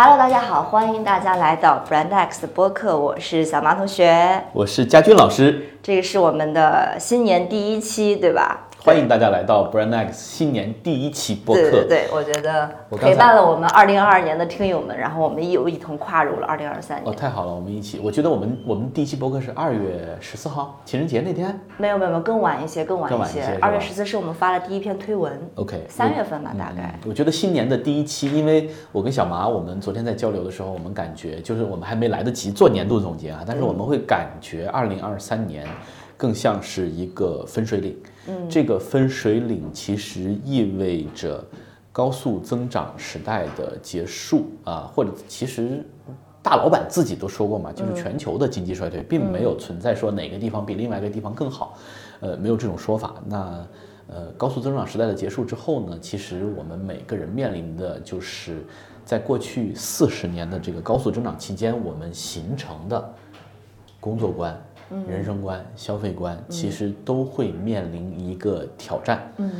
[0.00, 8.67] Hello，大家好，欢迎大家来到 Brand X 的播客，我是小马同学，我是佳军老师，这个是我们的新年第一期，对吧？
[8.80, 11.60] 欢迎大家来到 Brand X 新年第一期播客。
[11.62, 17.12] 对对对，我觉得陪伴了我们二零二二年的听友们，然后我们又一同跨入了二零二三年。
[17.12, 17.98] 哦，太好了，我们一起。
[17.98, 21.58] 我觉得我们我们第一期播客是二月十四号，情人节那天。
[21.76, 23.58] 没有没有没有，更晚一些，更晚一些。
[23.60, 25.32] 二月十四是我们发的第一篇推文。
[25.56, 25.84] OK。
[25.88, 26.94] 三月份吧，大概。
[27.04, 35.66] 我觉得新年的第一期，因为我跟小麻，我们昨天在交流的时候，我们感觉就是我们还没来得及做年度总结啊，但是我们会感觉二零二三年。
[36.18, 37.96] 更像是一个分水岭，
[38.26, 41.42] 嗯，这个分水岭其实意味着
[41.92, 45.82] 高速增长时代的结束啊，或者其实
[46.42, 51.78] 大老板自己都说过嘛，就是全球的经济衰退并没有存在说哪个地方比另外一个地方更好，
[52.20, 53.14] 呃，没有这种说法。
[53.26, 53.66] 那
[54.08, 58.64] 呃，高速增长时代的结束之后呢，其实我们每个人面临的就是
[59.04, 63.14] 在过去四十年的这个高速增长期间，我们形成的
[64.00, 64.58] 工作观。
[65.08, 69.32] 人生观、消费观，其实都会面临一个挑战。
[69.36, 69.50] 嗯，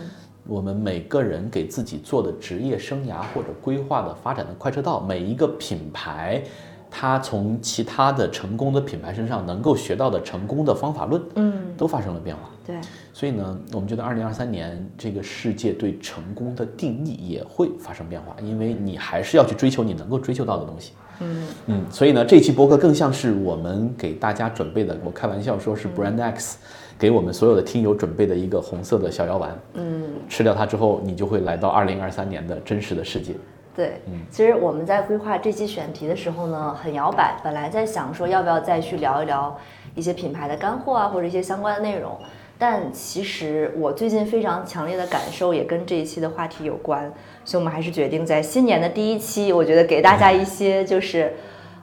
[0.47, 6.43] 我们每个人给自己做的职业生涯或者规划的发展的快车道，每一个品牌，
[6.91, 12.43] 它从其他的成功的品牌身上能够学到的成功的方法论，嗯，都发生了变化。
[12.67, 12.79] 对，
[13.13, 20.93] 所以呢，我们觉得二零二三年这个世界对成功的定义也会发生变化，因为你还是要去追求你能够追求到的东西。
[21.21, 24.97] 嗯嗯，所以呢，这期博客更像是我们给大家准备的。
[25.05, 26.59] 我开玩笑说是 Brand X
[26.99, 29.59] 给我们所有的听友准备的一个红色的小药丸。
[29.75, 33.35] 嗯，吃掉它之后，你就会来到二零二三年的真实的世界。
[33.75, 37.41] 对，嗯，其实我们在规划这期选题的时候呢，很摇摆。
[37.45, 39.57] 本来在想说要不要再去聊一聊
[39.95, 42.17] 一些品牌的干货啊，或者一些相关的内容。
[42.61, 47.13] 但其实我最近非常强烈的感受也跟这一期的话题有关，
[47.45, 51.35] 所以我们还是决定在新年的第一期，我觉得给大家一些就是，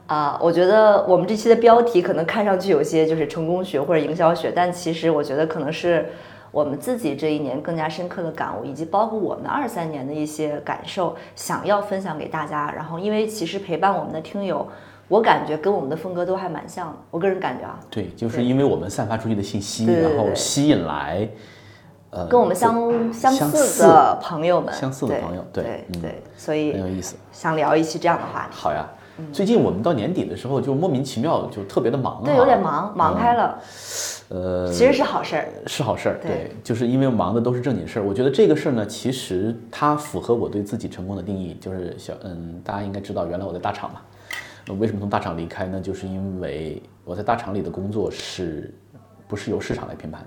[0.08, 6.10] 啊，我觉得我们这期的标题可能看上去有些就是成功学或者营销学，但其实我觉得可能是
[6.52, 12.74] 我们自己这一年更加深刻的感悟，以及包括我们二三年的一些感受，想要分享给大家。
[12.76, 14.68] 然后，因为其实陪伴我们的听友。
[15.08, 21.30] 我感觉跟我们的风格都还蛮像的，我个人感觉啊，对，就是因为我们散发出去的信息，然后吸引来，
[22.10, 28.58] 呃，跟我们相相似的朋友们，相似的朋友，对对，所以很有意思，想聊一期这样的话题。
[28.58, 28.84] 好呀，
[29.32, 33.60] 最近我们到年底的时候就莫名其妙就特别的忙，对，有点忙，忙开了，
[34.30, 38.04] 呃，其实是好事儿，是好事儿，对，就是因为忙的都是正经事儿。
[38.04, 44.02] 我觉得这个事儿呢，其实它符合我对自己成功的定义，就是小，嗯，大家应该知道，原来我在大厂嘛。
[44.68, 45.80] 那为什么从大厂离开呢？
[45.80, 48.74] 就是因为我在大厂里的工作是，
[49.28, 50.26] 不是由市场来评判，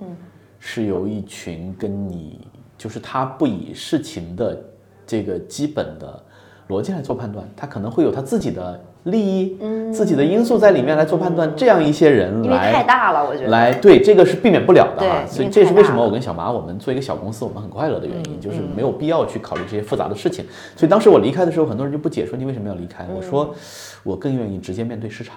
[0.00, 0.16] 嗯，
[0.58, 2.46] 是由一群跟你，
[2.76, 4.62] 就是他不以事情的
[5.06, 6.24] 这个基本的
[6.68, 8.84] 逻辑来做判断，他可能会有他自己的。
[9.08, 20.44] 利益，嗯，自己的因素在里面来做判断，这样一些人来太大了，我觉得来对这个是避免不了的哈，所以这是为什么我跟小马我们做一个小公司我们很快乐的原因，就是没有必要去考虑这些复杂的事情。
[20.76, 23.06] 所以当时我离开的时候，很多人就不解说你为什么要离开？
[23.14, 23.54] 我说
[24.02, 25.36] 我更愿意直接面对市场，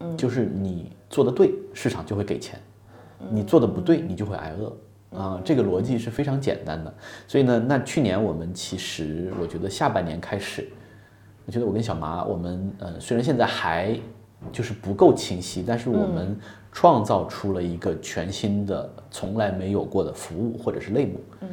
[0.00, 2.56] 嗯，就是你做的对，市场就会给钱；
[3.30, 5.40] 你做的不对，你就会挨饿啊。
[5.44, 6.92] 这个逻辑是非常简单的。
[7.26, 10.68] 所以呢，那去年我们其实我觉得下半年开始。
[11.48, 13.98] 我觉得我跟小麻，我们呃，虽然现在还
[14.52, 16.38] 就是不够清晰，但是我们
[16.70, 21.48] 创造出了一个全新的、从来没有过的服务或者是类目，嗯，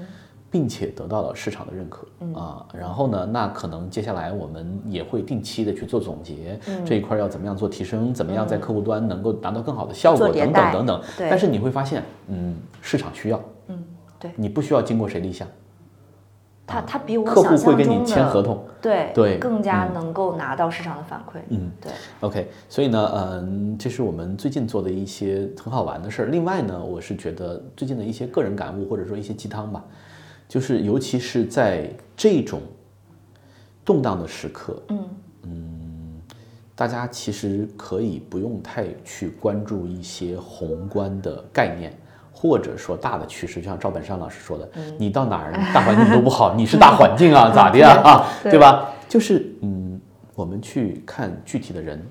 [0.51, 2.05] 并且得到了市场的认可，
[2.37, 11.01] 啊，然后呢，那可能接下来我们也会定期的去做总结，这一块要怎么样做提升，怎么样在客户端能够达到更好的效果，等等等等。
[11.17, 13.81] 但是你会发现，嗯，市场需要，嗯，
[14.19, 15.47] 对，你不需要经过谁立项。
[16.67, 21.37] 他他比我客户会跟你签合同，对对，更加能够拿到市场的反馈。
[21.49, 21.91] 嗯，对。
[22.21, 26.25] OK，所以呢，嗯，这是我们最近做的一些很好玩的事儿。
[26.27, 29.83] 另外呢，我是觉得最近的一些个人感悟或者说一些鸡汤吧，
[30.47, 31.87] 就是尤其是在
[32.17, 32.61] 这种
[33.83, 35.09] 动荡的时刻，嗯
[35.43, 36.21] 嗯，
[36.75, 41.93] 大家其实可以不用太去关注一些宏观的概念。
[42.45, 44.69] 或者说大的趋势，就像赵本山老师说的，
[44.99, 48.91] 你到哪儿大环境都不好， 你是大环境啊，咋的呀啊， 对吧？
[49.09, 49.99] 就是嗯，
[50.35, 52.05] 我们去看具体的人、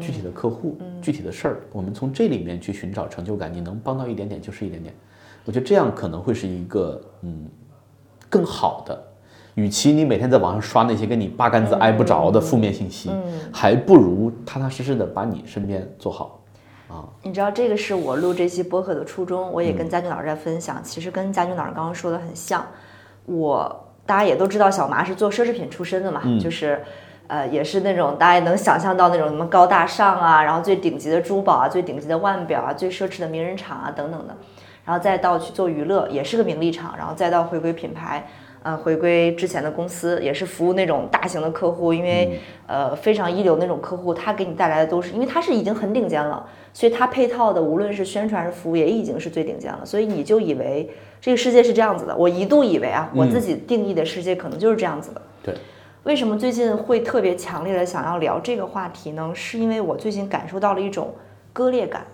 [0.00, 3.52] 具体的客户、具体的事儿，我们从这里面去寻找成就感。
[3.52, 4.92] 你能帮到一点点就是一点点，
[5.44, 7.46] 我觉得这样可能会是一个嗯
[8.28, 9.00] 更好的。
[9.54, 13.10] 与其你每天在网上刷那些跟你八竿子挨不着的负面信息，
[13.52, 16.42] 还不如踏踏实实的把你身边做好。
[16.88, 20.80] 啊，你知道这个是我录这期播客的初衷，我也跟佳俊老师在分享。
[20.82, 22.64] 其实跟佳俊老师刚刚说的很像。
[23.24, 26.80] 我大家也都知道，小麻是做奢侈品出身的嘛，就是
[27.26, 34.36] 呃，也是那种大家能想象到那种什么高大上啊，然后最顶级的珠宝啊，最顶级的腕表啊，最奢侈的名人场啊等等的，
[34.84, 38.28] 然后再到去做娱乐，也是个名利场，然后再到回归品牌。
[38.66, 50.90] 呃，回归之前的公司，也是服务那种大型的客户，因为呃非常一流那种客户，他给你带来的都是，因为他是已经很顶尖了，所以他配套的无论是宣传还是服务，也已经是最顶尖了，所以你就以为
[51.20, 52.16] 这个世界是这样子的。
[52.16, 55.22] 我一度以为啊，我自己定义的世界可能就是这样子的。
[55.44, 55.54] 对，
[56.02, 59.30] 为什么最近会特别强烈的想要聊这个话题呢？
[59.32, 61.14] 是因为我最近感受到了一种
[61.52, 62.04] 割裂感。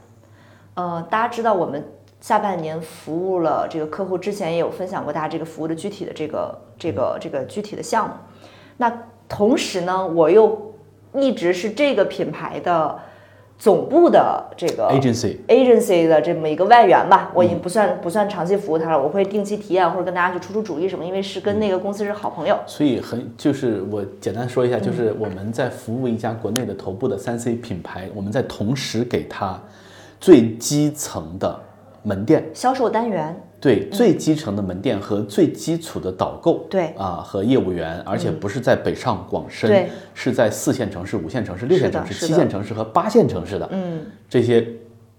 [0.75, 1.83] 呃，大家知道我们。
[2.23, 8.15] 下半年服务了这个客户，之前也有分享过大家这个服务的具体的这个这个这个具体的项目。
[8.77, 8.91] 那
[9.29, 10.73] 同时呢，我又
[11.15, 12.97] 一直是这个品牌的
[13.59, 22.57] 总部的这个 agency agency 的这么一个外援吧，我已经不算不算长期服务他了，我会定期体验或者跟大家去出出主意什么，因为是跟那个公司是好朋友。
[22.69, 29.61] 所以很就是我简单说一下，就是我们在服务一家国内的头部的三 C 品牌，我们在同时给他
[30.21, 31.61] 最基层的。
[32.03, 32.45] 门店。
[32.53, 36.89] 销售单元，对最基层的门店和最基础的导购，对。
[36.99, 44.67] 啊和业务员，而且不是在北上广深，对，是在四线城市、五线城市、六线城市、七线城市和八线城市的，嗯，这些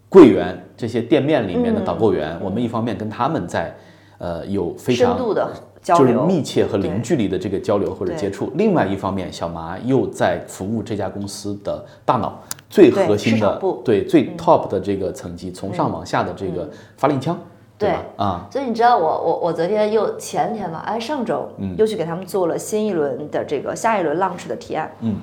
[0.09, 3.75] 柜员、这些店面里面的导购员，我们一方面跟他们在，
[4.17, 5.49] 呃，有非常深度的。
[5.83, 8.49] 就是密切和零距离的这个交流或者接触。
[8.55, 12.41] 另外一方面，小麻又在服务这家公司的大脑，
[12.73, 16.67] 最核心的对最 top 的这个层级，从上往下的这个
[16.97, 17.39] 发令枪，
[17.77, 18.03] 对吧？
[18.17, 21.47] 啊，所以你知道我我我昨天又前天吧，哎，上周
[21.77, 25.17] 又去给他们做了新一轮的这个下一轮 launch 的提案，嗯。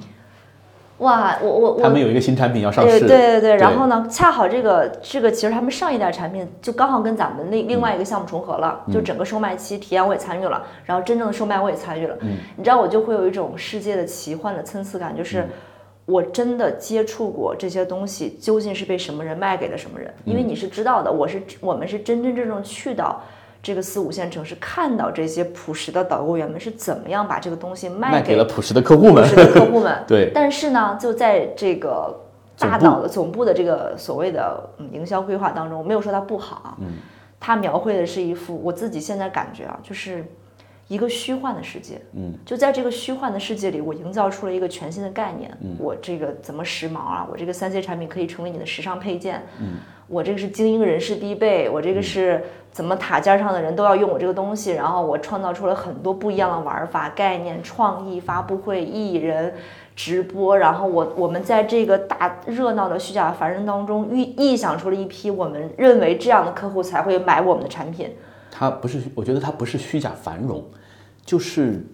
[0.99, 15.49] 哇，我我我，他们有一个新产品要上市，对对对，然后呢，恰好这个这个其实他们上一代产品就刚好跟咱们另另外一个项目重合了，就整个售卖期体验我也参与了，然后真正的售卖我也参与了，嗯，你知道我就会有一种世界的奇幻的参差感，就是
[16.11, 23.23] 我真的接触过这些东西究竟是被什么人卖给了什么人，因为你是知道的，我是我们是真真正正去到。
[23.63, 30.03] 这个四五线城市看到这些朴实的导购员们是怎么样把这个东西卖给了朴实的客户们，朴实的客户们。
[30.09, 30.31] 对。
[30.35, 32.19] 但是呢，就在这个
[32.59, 36.79] 大脑的总部的这个所谓的营销规划当中，我没有说它不好。
[36.81, 36.87] 嗯。
[37.39, 40.25] 它描绘的是一幅我自己现在感觉啊，就是
[40.91, 42.01] 一个虚幻的世界。
[42.15, 42.35] 嗯。
[42.45, 45.51] 就在这个虚幻的世界里，我营造出了一个全新的概念。
[45.63, 45.77] 嗯。
[45.79, 47.27] 我这个怎么时髦啊？
[47.31, 49.43] 我这个三 C 产品可以成为你的时尚配件。
[49.61, 49.77] 嗯。
[50.09, 51.71] 我这个是精英人士必备。
[51.71, 52.43] 我这个是。
[52.73, 59.53] 怎么塔尖上的人都要用我这个东西，然后我创造出了很多不一样的玩法、概念、创意、发布会、艺人、
[59.97, 68.09] 直播，然后我我们在这个大热闹的虚假繁荣当中预臆想出了一批我们认为这样的客户才会买我们的产品。
[68.53, 70.65] 它不是，我觉得它不是虚假繁荣，
[71.25, 71.85] 就是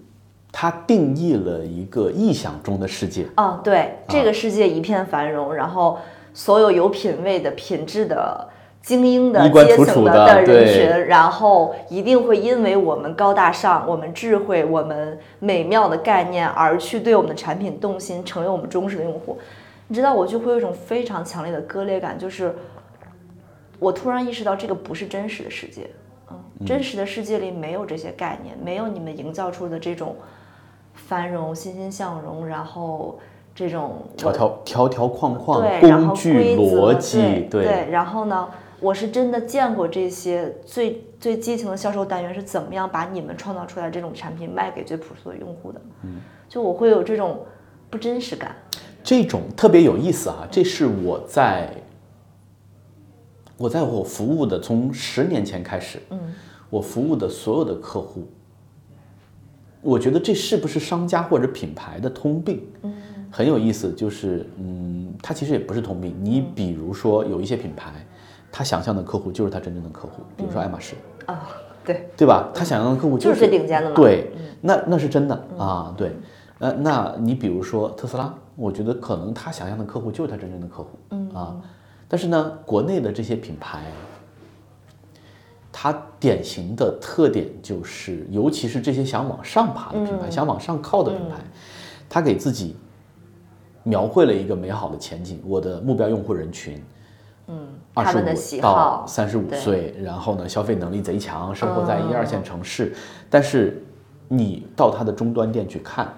[0.52, 3.26] 它定义了一个臆想中的世界。
[3.36, 5.98] 嗯，对，这个世界一片繁荣，然后
[6.34, 8.48] 所有有品位的、品质的。
[8.82, 19.38] 精英的阶层的的人群，然后一定会因为我们高大上、我们智慧、我们美妙的概念而去对我们的产品动心，成为我们忠实的用户。
[19.88, 22.54] 你知道，我就会有一种非常强烈的割裂感，就是
[23.80, 25.90] 我突然意识到这个不是真实的世界。
[26.60, 30.16] 嗯，真实的世界里没有这些概念，没有你们营造出的这种
[30.94, 33.18] 繁荣、欣欣向荣，然后
[33.54, 38.48] 这种条条条条框框、工具逻辑，对，然后呢？
[38.78, 45.80] 我是真的见过这些最最基层的销售单元是怎么样把你们创造出来这种产品卖给最朴素的用户的。
[46.02, 47.40] 嗯，就我会有这种
[47.88, 48.54] 不真实感。
[49.02, 50.46] 这种特别有意思啊！
[50.50, 51.70] 这是我在
[53.56, 56.18] 我在我服务的从十年前开始，嗯，
[56.70, 58.26] 我服务的所有的客户，
[59.82, 62.62] 我觉得这是不是商家或者品牌的通病？
[62.82, 62.94] 嗯，
[63.30, 66.14] 很有意思，就是嗯，它其实也不是通病。
[66.20, 67.92] 你比如说有一些品牌。
[68.58, 70.94] 他想象的客户就是他真正的客户，比如说爱马仕
[71.26, 71.46] 啊，
[71.84, 72.48] 对对吧？
[72.54, 73.96] 他想象的客户就是最顶尖的嘛。
[73.96, 74.30] 对，
[74.62, 76.16] 那那是真的啊，对。
[76.58, 81.60] 呃，那你比如说特斯拉，我觉得可能他想象的客户就是他真正的客户，嗯啊。
[82.08, 83.80] 但是呢，国内的这些品牌，
[85.72, 91.36] 它典型的特点就是，尤其是这些想往上爬的品牌，想往上靠的品牌，
[92.08, 92.76] 它给自己
[93.82, 96.82] 描绘了一个美好的前景，我的目标用户人群。
[97.48, 102.92] 嗯，二十五到三十五岁，然后呢，消费能力贼强，生活在一二线城市。
[103.30, 103.84] 但是
[104.26, 106.12] 你到它的终端店去看，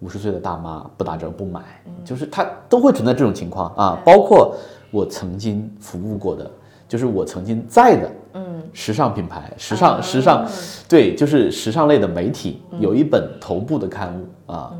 [0.00, 1.62] 五十岁的大妈不打折不买，
[2.04, 3.98] 就是他都会存在这种情况啊。
[4.04, 4.54] 包括
[4.90, 6.50] 我曾经服务过的，
[6.88, 10.46] 就是我曾经在的，嗯，时尚品牌、时尚时尚，
[10.88, 14.72] 对，就是时尚类的媒体，有一本头部的刊物啊，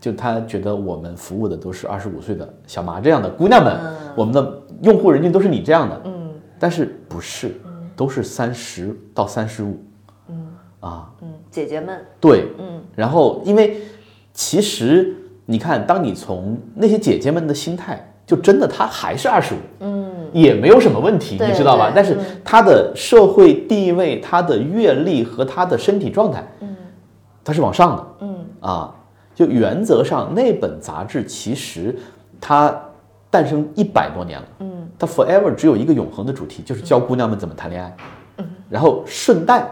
[0.00, 6.30] 就他觉得我们服务的都是二十五岁的小麻这样的姑娘们，我们的用户人群都是你这样的，嗯。
[6.58, 7.54] 但是不是，
[7.94, 9.78] 都是三十到三十五，
[10.28, 10.46] 嗯。
[10.80, 12.82] 啊，嗯，姐姐们，对，嗯。
[12.94, 13.78] 然后因为
[14.32, 21.92] 其实你看，当你从那些姐姐们的心态，就真的他还是二十五，嗯，也没有什么问题，你知道吧？
[21.94, 26.76] 但是他的社会地位、他的阅历和他的身体状态，嗯，
[27.44, 28.36] 他是往上的，嗯。
[28.60, 28.92] 啊，
[29.32, 31.94] 就原则上那本杂志其实
[32.40, 32.74] 它
[33.30, 37.96] 诞生一百多年了，嗯，它 forever 只有一个永恒的主题，就是教姑娘们怎么谈恋爱，
[38.68, 39.68] 然后顺带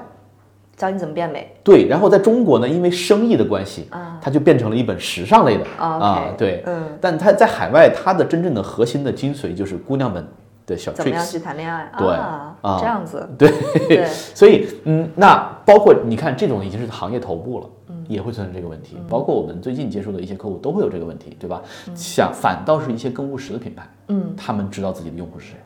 [0.76, 1.54] 教你怎么变美。
[1.62, 4.18] 对，然后在中国呢，因为生意的关系，啊。
[4.20, 5.64] 它就变成了一本时尚类的。
[5.78, 10.26] 啊对，嗯，但它在海外，它的真正的核心的精髓就是姑娘们
[10.66, 11.90] 的小怎么样 tricks，去谈恋爱？
[11.98, 12.78] 对啊啊。
[12.80, 13.50] 这样子， 对，
[13.88, 17.66] 对， 所以嗯，那包括你看这种已经是行业头部了，
[18.08, 21.62] 也会存在这个问题，包括我们最近接触的一些客户都会有这个问题，对吧？
[21.94, 25.56] 想反倒是一些更务实的品牌，嗯，他们知道自己的用户是谁，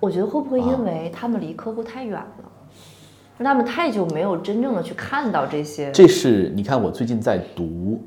[0.00, 2.47] 我觉得会不啊会因为他们离客户太远了，让
[3.44, 8.02] 他们太久没有真正的去看到这些，这是你看我最近在读，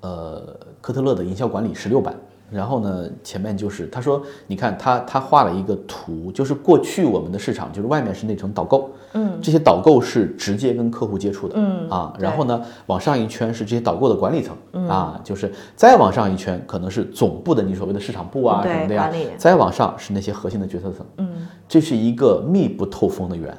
[0.00, 2.14] 呃，科特勒的营销管理十六版。
[2.50, 9.40] 然后呢，前面就是他说，你看他他画了一个图，就是过去我们的市场就是外面是那层导购，嗯。
[9.40, 21.48] 这些导购是直接跟客户接触的，嗯啊，然后呢，往上一圈是这些导购的管理层，啊，就是再往上一圈可能是总部的你所谓的市场部啊什么的呀，再往上是那些核心的决策层，嗯。
[21.66, 23.56] 这是一个密不透风的圆，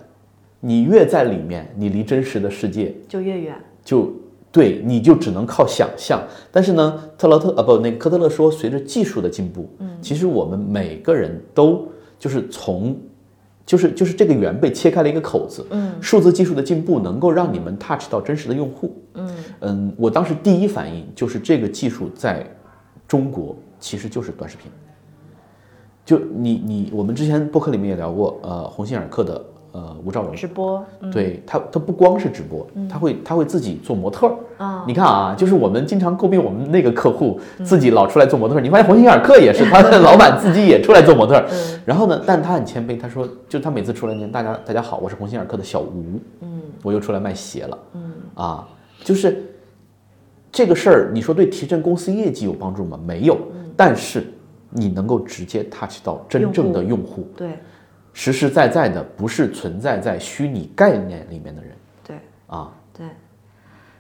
[0.66, 3.54] 你越在里面，你离真实的世界就越远，
[3.84, 4.14] 就
[4.50, 6.24] 对，你就只能靠想象。
[6.54, 11.86] 但是呢，特劳特啊不，那个科特勒说，随着技术的进步，嗯，其实我们每个人都
[12.18, 12.98] 就是从，
[13.66, 22.50] 就是就是这个圆被切开了一个口子，嗯数字技术的进步能够让你们 touch 到真实的用户，嗯嗯，我当时第一反应就是这个技术在
[23.06, 24.72] 中国其实就是短视频。
[26.06, 31.12] 就你你我们之前播客里面也聊过，呃，鸿星尔克的呃吴兆荣，直播，嗯。
[31.12, 34.34] 对他，他不光是直播，他会他会自己做模特儿。
[34.58, 41.44] 啊，你看啊，就是我们经常诟病我们那个客户自己老出来做模特儿，你发现鸿星尔克也是，他的老板自己也出来做模特
[41.86, 46.62] 然后呢，但他很谦卑，他说，就他每次出来呢，大家大家好，我是鸿星尔克的小吴，嗯。
[46.82, 48.12] 我又出来卖鞋了，嗯。
[48.36, 48.68] 啊，
[49.04, 49.44] 就是
[50.52, 53.00] 这个事儿，你说对提振公司业绩有帮助吗？
[53.06, 53.38] 没有，
[53.76, 54.24] 但是
[54.70, 57.58] 你能够直接 touch 到真正的用户，对
[58.14, 61.72] 实实在在的，不是存在在虚拟概念里面的人
[62.08, 62.18] 对。
[62.48, 62.72] 啊。
[62.96, 63.08] 对，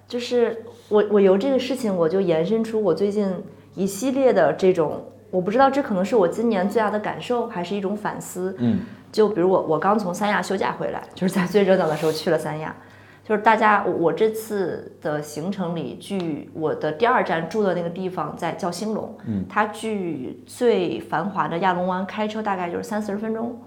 [0.08, 3.28] 就是我我由这个事情，我就延伸出我最近
[3.74, 8.56] 一系列的这种，我不知道这可能是我今年最大的感受，还是一种反思。
[8.60, 12.76] 嗯，就比如我我刚从三亚休假回来，就是在最热闹的时候去了三亚，
[13.24, 23.60] 就是大家我我这次的行程里，距我的第二站住的那个地方在叫兴隆，嗯，它距最繁华的亚龙湾开车大概就是三四十分钟。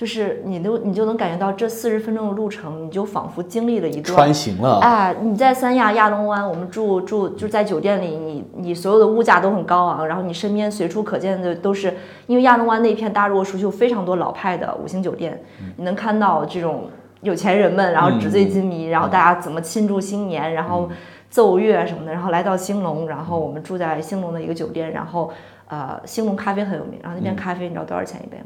[0.00, 11.92] 就是你都你就能感觉到这四十分钟的路程，你就仿佛经历了一段穿行了，哎，你在三亚亚龙湾，我们住住就是在酒店里，你你所有的物价都很高昂，然后你身边随处可见的都是，
[12.26, 15.38] 因为亚龙湾那片大家如果熟悉，有非常多老派的五星酒店，
[15.76, 16.88] 你能看到这种
[17.20, 20.88] 有钱人们，然后纸醉金迷，然后大家怎么庆祝新年，然后
[21.28, 25.30] 奏乐什么的，然后来到兴隆，然后我们住在兴隆的一个酒店，然后
[25.68, 28.44] 呃兴隆咖啡很有名，然后那边咖啡你知道多少钱一杯吗？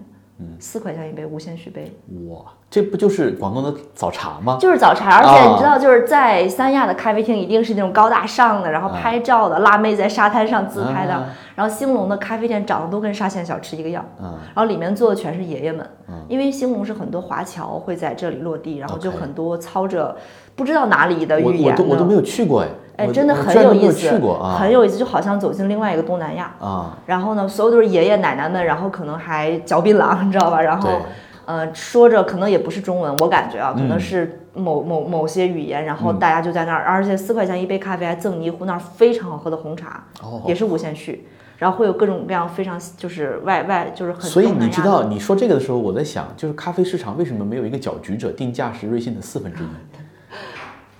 [0.58, 1.92] 四块钱一杯无限续杯。
[2.28, 4.58] 哇，这不就是广东的早茶吗？
[4.60, 11.14] 就是早茶，而且啊你知道，就是在三亚的咖啡厅一定是那种高大上的，然后拍照的，辣妹在沙滩上自拍的。
[11.14, 15.88] 啊然后兴隆的咖啡店长得都跟沙县小吃一个样，嗯然后里面坐的全是爷爷们，
[16.26, 20.16] 因为兴隆是很多华侨会在这里落地，然后就很多操着
[20.54, 24.56] 不知道哪里的我语言的我都我都没有去过哎，哎，真的很有意思，去过啊。
[24.58, 26.54] 很有意思，就好像走进另外一个东南亚。
[26.60, 30.62] 啊，然后呢，所有都是爷爷奶奶们，然后可能还嚼槟榔，你知道吧？
[30.62, 30.98] 然后对，
[31.46, 34.00] 呃，说着可能也不是中文，我感觉啊，可能嗯。
[34.00, 40.40] 是某某某些语言，然后大家就在那儿，而且四块钱一杯咖啡还赠你一壶那儿非常好喝的红茶，哦。
[40.46, 41.26] 也是无限续，
[41.58, 49.66] 然后会有各种各样非常就是外外就是很所以你知道，你说这个的时候，我在想，就是咖啡市场为什么没有一个搅局者定价是瑞幸的四分之一？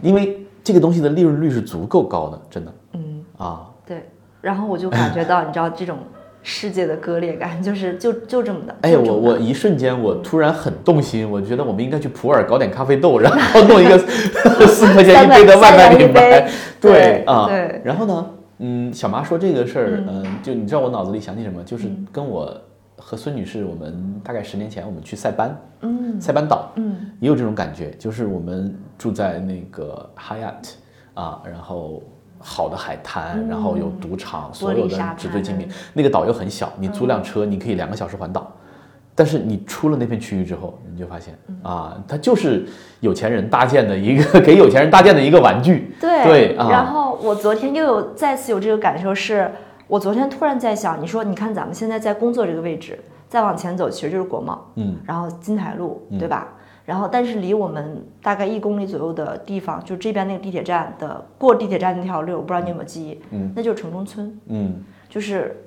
[0.05, 2.73] 因为这个东西的利润率是足够高的，真的。
[2.93, 3.25] 嗯。
[3.39, 3.67] 啊。
[3.87, 4.09] 对，
[4.41, 5.99] 然后我就感觉到你知道这种
[6.43, 13.99] 世界的割裂感，就是就就这么的，哎，我我一瞬间我突然很动心，我觉得我们应该去普洱搞点咖啡豆，然后弄一个
[14.69, 16.49] 四块钱一杯的外卖品牌。
[16.81, 17.81] 对啊，对。
[17.85, 18.27] 然后呢，
[18.59, 21.63] 嗯，小妈说这个事儿，嗯，就你知道我脑子里想起什么？
[21.65, 22.07] 就是嗯。
[22.13, 22.55] 跟我
[22.97, 30.73] 和孙女士，我们大概十年前我们去塞班，嗯塞班岛，嗯也有这种感觉，就是我们住在那个 Hyatt
[31.15, 32.03] 啊，然后
[32.39, 35.67] 好的海滩，然后有赌场，所有的纸醉金迷。
[35.93, 38.51] 那个岛又很小，你租辆车，你可以两个小时环岛。
[39.17, 42.67] 但是你出了那片区域之后，你就发现啊，它就是
[42.99, 45.95] 有钱人搭建的一个 给有钱人搭建的一个玩具。
[46.01, 49.49] 对对啊然后我昨天又有再次有这个感受是，
[49.87, 52.99] 我昨天突然在想，你说你看咱们现在在工作这个位置，
[53.29, 56.49] 再往前走其实就是国贸，嗯，然后金台路，对吧？
[56.85, 65.61] 然后但是离我们大概一公里左右的地方，就这边那个地铁站的过地铁站那条路，我不知道你有没有记忆，嗯，那就是城中村，嗯，就是。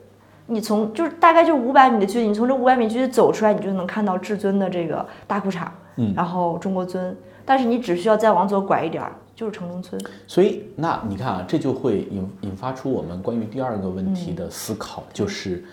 [0.49, 10.01] 你从就是大概就五百米的距离，你从这五百米距离走出来，你就能看到至尊的这个大裤衩，嗯然后中国尊，但是你只需要再往左拐一点儿，就是城中村。
[10.25, 15.63] 所以那你看啊，这就会引引发出我们关于第二个问题的思考，就是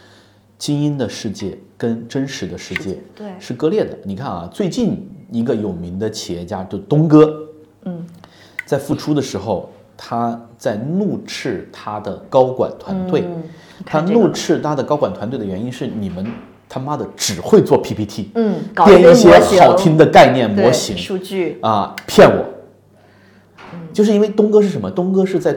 [0.59, 3.97] 精英的世界跟真实的世界对是割裂的。
[4.05, 7.35] 你看啊，最近一个有名的企业家就东哥，
[7.87, 8.05] 嗯，
[8.67, 13.43] 在复出的时候，他在怒斥他的高管团队，嗯
[13.87, 16.27] 他看这个怒斥他的高管团队的原因是你们
[16.69, 22.45] 他妈的只会做 PPT，嗯，搞编一些好听的概念模型，数据，啊，骗我，
[23.95, 24.91] 就是因为东哥是什么？
[24.91, 25.57] 东哥是在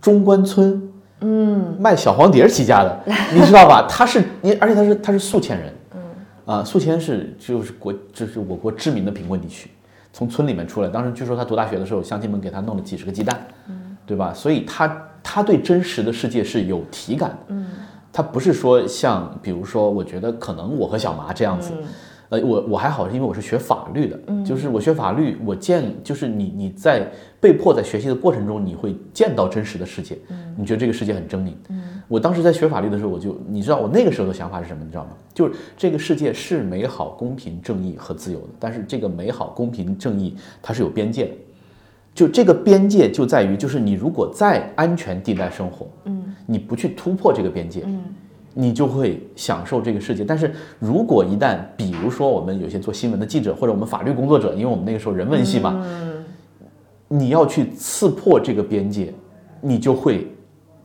[0.00, 0.82] 中关村，
[1.20, 3.00] 嗯，卖小黄碟儿起家的，
[3.32, 3.86] 你知道吧？
[3.88, 6.00] 他是你，而且他是他是宿迁人，嗯，
[6.44, 9.70] 啊，宿迁是就是国就是我国知名的贫困地区，
[10.12, 14.34] 从村里面出来，当时据说他读大学的时候，乡亲们给他弄了几十个鸡蛋，嗯，对吧？
[14.34, 17.66] 所以他他对真实的世界是有体感的，嗯，
[18.12, 21.72] 他不是说像比如说，我觉得可能我和小麻这样子。
[22.30, 27.06] 呃，我我还好，是因为我是学法律的，就是我学法律，我见就是你你在
[27.40, 30.16] 被迫在学习的过程中，你会见到真实的世界，
[30.56, 31.52] 你觉得这个世界很狰狞。
[32.06, 34.84] 我当时在学法律的时候，我就你知道我那个时候的想法是什么？
[34.84, 35.10] 你知道吗？
[35.34, 41.32] 就是这个世界是美好、公平、正义和自由的，但是这个美好、公平、正义它是有边界的。
[42.12, 48.02] 就这个边界就在于，就是你如果在安全地带生活，嗯，你不去突破这个边界，嗯，
[48.54, 50.24] 你就会享受这个世界。
[50.24, 56.24] 但是如果一旦，比如说我们有些做新闻的记者或者我们法律工作者，因为我们那个时候人文系嘛，嗯
[57.12, 59.12] 你要去刺破这个边界，
[59.60, 60.32] 你就会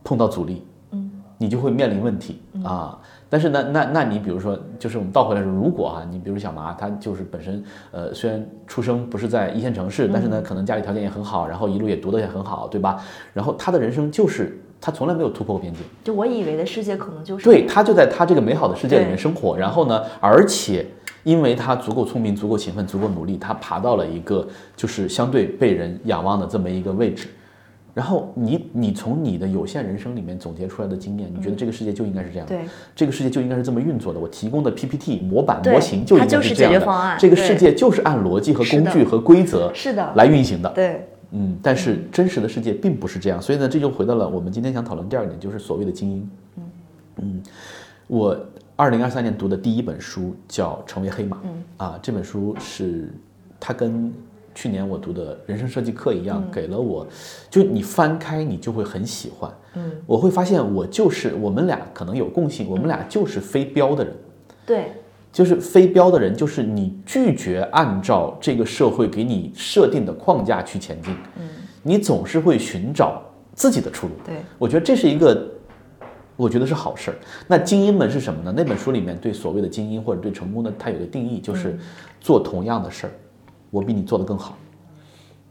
[0.02, 2.98] 碰到阻力，嗯，你就会面临问题啊。
[3.28, 13.00] 但是呢，那那你比如说，就是我们倒回来说，如果啊、你比如小麻，他就是本身呃，虽然出生不是在一线城市，但是呢，可能家里条件也很好，然后一路也读得也很好，对吧？
[13.32, 20.86] 然后他的人生就是他从来没有突破过边界，就我以为的世界可能就是对他就在他这个美好的世界里面生活，然后呢，而且
[21.24, 24.46] 因为他足够聪明、足够勤奋、足够努力，他爬到了一个
[24.76, 27.26] 就是相对被人仰望的这么一个位置。
[27.94, 34.20] 然后你你从你的有限人生里面总结出来的经验，你觉得这个世界就应该是这样的，对这个世界就应该是这么运作的。
[34.20, 40.68] 我提供的 PPT 模板模型就应该是这样的，这个世界就是按逻辑和工具和规则是的，来运行的。
[40.68, 46.30] 对，嗯，但是真实的世界并不是这样，所以呢，这就回到了我们今天想讨论第二点，就是所谓的精英。
[47.18, 47.42] 嗯
[48.08, 48.38] 我
[48.76, 53.12] 二零二三年读的第一本书叫《成为黑马》，嗯啊，这本书是
[53.58, 54.12] 它跟
[54.54, 57.06] 去年我读的人生设计课一样，给了我，
[57.50, 59.50] 就你翻开你就会很喜欢。
[59.74, 64.14] 嗯，我会发现我就是我们俩可能有共性，我们俩就是非标的人。
[64.64, 64.92] 对，
[65.36, 71.46] 就是非标的人，就是你拒绝按照这个社会给你设定的框架去前进，嗯，
[71.82, 73.20] 你总是会寻找
[73.52, 74.14] 自己的出路。
[74.24, 75.46] 对，我觉得这是一个，
[76.36, 77.16] 我觉得是好事儿。
[77.46, 78.54] 那精英们是什么呢？
[78.56, 81.78] 那本书里面对所谓的精英或者对成功的，它有个定义，就是
[82.18, 83.12] 做同样的事儿，
[83.70, 84.56] 我比你做得更好。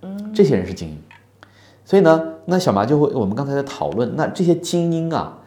[0.02, 0.98] 嗯，这些人是精英。
[1.84, 5.38] 所以呢，那小麻就会，我们刚才在讨论，那这些精英啊，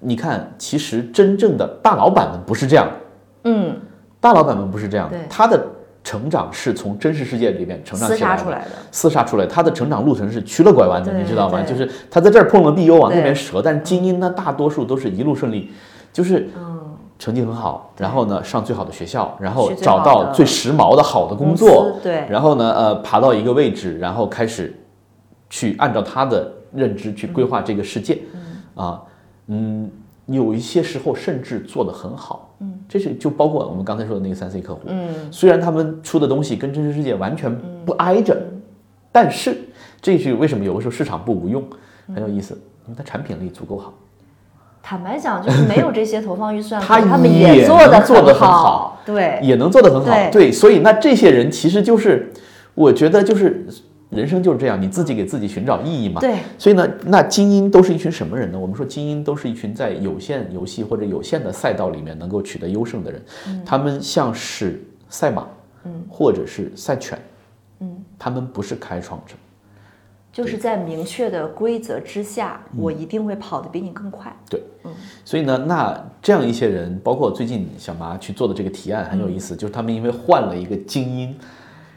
[0.00, 3.05] 你看，其实真正的大老板们不是这样的。
[3.46, 3.76] 嗯，
[4.20, 5.64] 大老板们不是这样的，他的
[6.02, 9.46] 成长是从真实世界里面成长起来的，厮杀出来的，厮杀出来。
[9.46, 11.62] 他的成长路程是曲了拐弯的，你知道吗？
[11.62, 13.62] 就是他在这儿碰了壁，又往那边折。
[13.62, 15.70] 但是精英呢，大多数都是一路顺利，
[16.12, 16.80] 就是嗯，
[17.18, 22.24] 成绩很好，然后呢上最好的学校，然后找到最时髦的好的工作，对。
[22.28, 24.78] 然后呢呃爬到一个位置，然后开始
[25.48, 28.20] 去按照他的认知去规划这个世界，
[28.74, 29.02] 啊
[29.48, 29.90] 嗯，
[30.26, 32.45] 有一些时候甚至做得很好，嗯，
[32.88, 38.36] 这是就包括我们刚才说的那个三 C 客户，嗯，虽然他们出的东西跟真实世界完全不挨着，
[39.10, 39.56] 但是
[40.00, 41.62] 这是为什么有的时候市场部无用，
[42.14, 42.54] 很有意思，
[42.86, 43.92] 因为它产品力足够好。
[44.82, 50.06] 坦白讲，就是没有这些投放预算，他他们也做的能做得很好好，对，也能做得很好。
[50.06, 50.30] 对。
[50.30, 52.32] 对，所以那这些人其实就是，
[52.74, 53.66] 我觉得就是
[54.10, 56.20] 人生就是这样，你自己给自己寻找意义嘛。
[56.20, 58.58] 对，所以呢，那精英都是一群什么人呢？
[58.58, 63.22] 我们说精英都是一群在有限游戏或者有限的赛道里面能够取得优胜的人，
[63.64, 65.46] 他们像是赛马，
[65.84, 67.18] 嗯，或者是赛犬，
[67.80, 69.34] 嗯，他们不是开创者。
[70.32, 74.30] 就是在明确的规则之下，我一定会跑得比你更快。
[74.50, 74.92] 对，嗯。
[75.24, 81.34] 所以呢，那这样一些人，包括最近小麻去做的这个提案很有意思，就是他们因为换了一个精英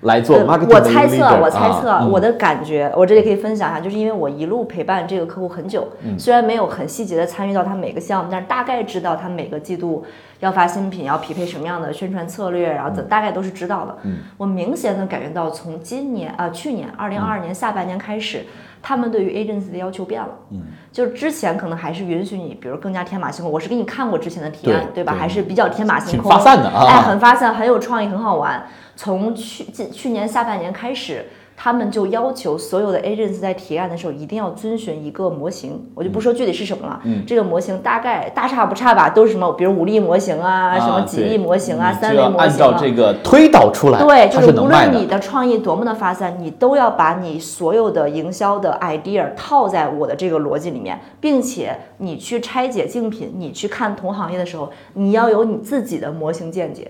[0.02, 10.06] 来做 marketing 我猜测，我猜测，我的感觉，我这里可以分享一下，就是因为我一路陪伴这个客户很久，嗯虽然没有很细节的参与到他每个项目，但是大概知道他每个季度
[10.40, 13.98] 要发新品，要匹配什么样的宣传策略，然后大概都是知道的。
[14.38, 18.46] 我明显的感觉到，从今年啊、去年二零二二年下半年开始。
[18.82, 20.62] 他们对于 agency 的要求变了，嗯，
[20.92, 23.52] 就是之前可能还是允许你，比如更加天马行空。
[23.52, 24.92] 我是给你看过之前的提案，吧？
[24.94, 28.66] 对吧还是比较天马行挺空，发散的啊哎，很发散，很有创意，很好玩。
[28.96, 31.26] 从去近去年下半年开始，
[31.62, 37.02] 他们就要求所有的 agents 在提案的时候一定要遵循一个模型，我就不说具体是什么了。
[37.04, 42.44] 嗯，这个模型大概大差不差吧，都是什么，比如五力模型啊，什么几力模型啊，三维模型啊。
[42.44, 44.70] 按照这个推导出来，对，就是无。
[44.70, 56.90] 论你的创意多么的发散，你都要把你所有的营销的 idea 套在我的这个逻辑里面，并且你去拆解竞品，你去看同行业的时候，你要有你自己的模型见解。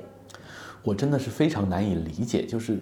[0.84, 2.78] 我真的是非常难以理解，就是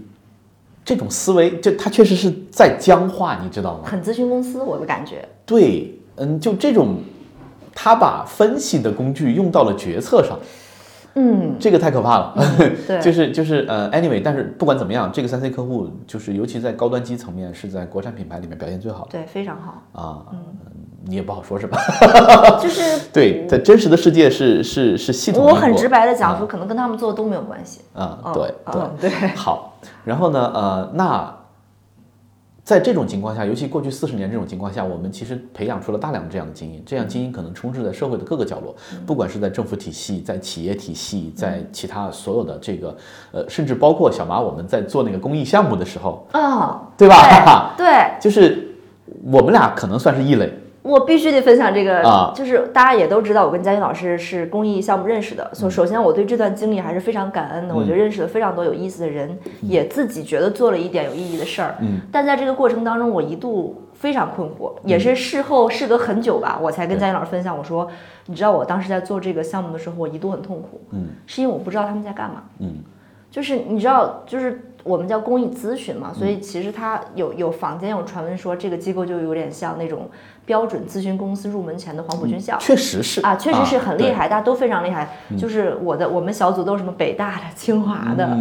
[0.88, 3.82] 这种思维，就它确实是在僵化，你知道吗？
[3.84, 5.28] 很咨询公司，我的感觉。
[5.46, 6.96] 对，嗯，就这种，
[7.76, 10.40] 他把分析的工具用到了决策上，
[11.16, 12.34] 嗯，这个太可怕了。
[12.88, 20.02] 对 就是就是呃，anyway，但是不管怎么样，这个三 C 客户就是尤其在高端机层面，是在国产品牌里面表现最好的对，非常好。
[20.02, 20.26] 啊。
[20.32, 20.38] 嗯
[21.10, 21.78] 你也不好说，是吧？
[22.62, 22.82] 就是
[23.14, 25.42] 对，在真实的世界是是是系统。
[25.46, 27.80] 我很直白的讲说，可能跟他们做的都没有关系。
[27.94, 28.44] 啊，嗯对
[28.74, 29.10] 对嗯对。
[29.30, 31.34] 好，然后呢，呃，那
[32.68, 38.76] 在这种情况下，尤其过去四十年这种情况下，我们其实培养出了大量的这样的精英，这样精英可能充斥在社会的各个角落，
[39.06, 42.98] 不管是在政府体系、在企业体系、在其他所有的这个，
[43.32, 47.74] 呃，甚至包括小马我们在做那个公益项目的时候，啊，对吧？
[47.78, 48.20] 对， 对。
[48.20, 48.76] 就是
[49.24, 50.52] 我们俩可能算是异类，
[50.88, 57.76] 我必须得分享这个，啊就是大家也都知道，我跟佳欣老师是公益项目认识的，所以首先我对这段经历还是非常感恩的。
[57.76, 61.76] 我觉得认识了非常多有意思的人，也自己觉得做了一点有意义的事儿。
[61.82, 67.88] 嗯，但在这个过程当中，我一度非常困惑，也是事后事隔很久吧，我才跟佳欣老师分享，我说，
[68.28, 72.44] 你知道我当时在做这个项目的时候，我一度很痛苦，嗯，是因为我不知道他们在干嘛。
[72.60, 72.76] 嗯，
[73.30, 80.10] 就是你知道，就是我们叫公益咨询嘛，所以其实它有有坊间有传闻说，这个机构就有点像那种
[80.46, 82.58] 标准咨询公司入门前的黄埔军校。
[82.58, 85.10] 确实是啊，确实是很厉对害，大家都非常厉害。
[85.38, 88.38] 就是我的我们小组都是什么北大的、清华的，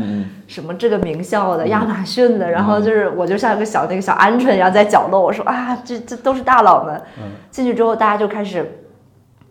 [0.47, 7.01] 什么这个名校的、亚马逊的，然后就是我就像一个小那个小鹌鹑一样在角落，我说啊，这这都是大佬们。
[7.51, 8.83] 进去之后，大家就开始。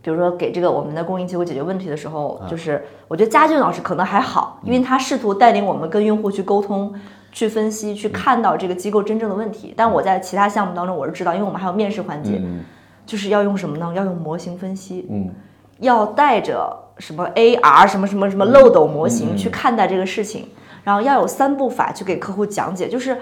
[0.05, 6.93] 比如说给这个我们的供应机构解决问题的时候，就是我觉得佳俊老师可能还好，因为他试图带领我们跟用户去沟通、
[7.31, 9.73] 去分析、去看到这个机构真正的问题。
[9.75, 12.59] 但我在其他项目当中，我是知道，因为我们还有面试环节，嗯
[13.03, 13.91] 就是要用什么呢？
[13.95, 15.33] 要用模型分析，嗯
[15.79, 20.49] 要带着什么 AR 什么什么什么漏斗模型去看待这个事情，
[20.83, 22.87] 然后要有三步法去给客户讲解。
[22.87, 23.17] 就是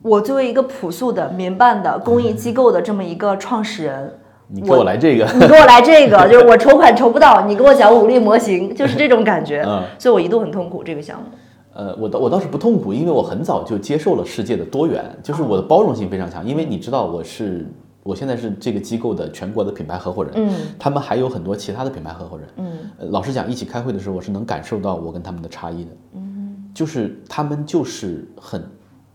[0.00, 4.18] 我作为一个朴素的民办的公益机构的这么一个创始人，
[4.48, 9.64] 你给我来这个，你给我来这个，就是我筹款筹不到，你给我讲武力模型，就是这种感觉。
[9.66, 11.26] 嗯 所以我一度很痛苦这个项目。
[11.74, 16.46] 呃，我倒我倒是不痛苦，因为我很早就接受了世界的多元，就是我的包容性非常强。
[16.46, 17.66] 因为你知道，我是
[18.02, 22.48] 我现在是这个机构的全国的品牌合伙人，嗯他们还有很多其他的品牌合伙人。
[22.56, 25.90] 嗯呃老实讲，一起开会的时候，我是能感受到我跟他们的差异的。
[26.14, 28.64] 嗯，就是他们就是很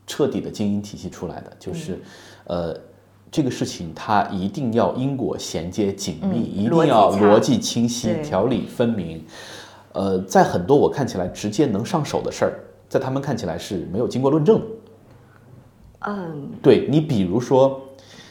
[0.06, 2.00] 彻底的精英体系出来的，就是，
[2.46, 2.76] 呃。
[3.32, 9.24] 这个事情它一定要因果衔接紧密，嗯一定要逻辑清晰、条理分明。
[9.94, 12.54] 呃，在很多我看起来直接能上手的事儿，
[12.90, 14.66] 在他们看起来是没有经过论证的。
[16.08, 17.80] 嗯对你，比如说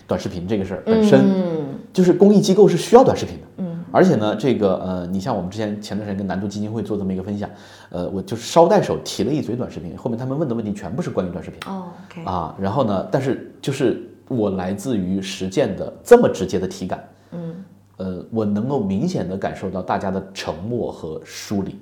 [0.07, 3.47] 短视频这个事儿本身，嗯就是公益机构是需要短视频的。
[3.59, 7.49] 嗯，而且呢，这个呃，你像我们之前前段时间跟南都基金会做这么一个分享，
[7.91, 12.57] 呃，我就是捎带手提了一嘴短视频，后面他们问的问题全部是关于短视频哦，OK，啊。
[12.59, 17.64] 然后呢，但是就是我来自于实践的这么直接的体感，嗯。
[17.97, 21.77] 呃，我能够明显的感受到大家的沉默和梳理，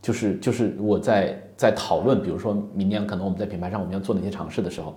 [0.00, 4.96] 就是就是我在在讨论，比如说明年可能我们在品牌上我们要做哪些尝试的时候，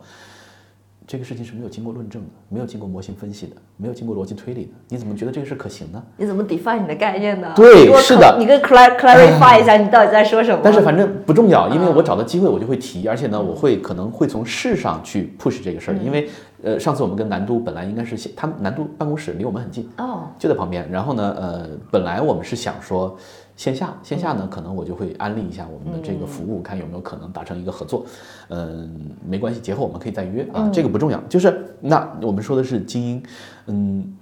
[1.07, 6.01] 这个事情是没有经过论证的，没有经过模型分析的，没有经过逻辑推理的，你怎么觉得这个事可行呢？
[6.15, 7.51] 你怎么 define 你的概念呢？
[7.55, 10.61] 对是的你跟 clar clarify 一下你到底在说什么。
[10.63, 16.29] 但是反正不重要，因为我找到机会我就会提，而且呢，我会可能会从事上去 push 这个事儿，因为
[16.63, 20.87] 呃，上次我们跟南都本来应该是先他们南都办公室离我们很近，哦，就在旁边。
[20.91, 23.17] 然后呢，呃，本来我们是想说，
[23.61, 28.03] 线下，线下呢，可能我就会安利一下我们的这个服务，看有没有可能达成一个合作。
[28.47, 28.91] 嗯，
[29.23, 31.21] 没关系，节后我们可以再约啊，这个不重要。
[31.29, 33.23] 就是那我们说的是精英，
[33.67, 34.17] 嗯，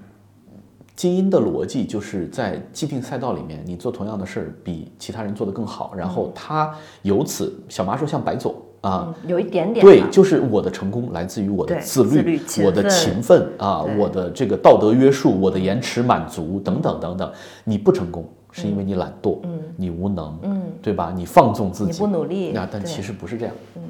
[0.93, 8.61] 精英的逻辑就是在既定赛道里面，你做同样的事儿比其他人做得更好，然后他由此，小麻说像白左。
[8.81, 17.31] 啊，有一点点对，就是我的成功来自于我的自律，我的勤奋啊，我的这个道德约束，我的延迟满足等等等等。
[17.63, 18.25] 你不成功
[18.59, 21.13] 是因为你懒惰，嗯，你无能，嗯，对吧？
[21.15, 23.81] 你放纵自己，你不努力，那但其实不是这样，嗯。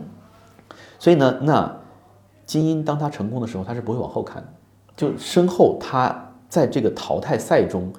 [0.99, 1.75] 所以呢，那
[2.45, 4.47] 精英当他成功的时候，他是不会往后看的，
[4.95, 6.15] 就身后他
[6.47, 7.91] 在这个淘汰赛中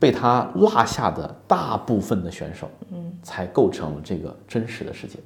[0.00, 5.18] 被他落下的大部分的选手，嗯，才构成了这个真实的世界。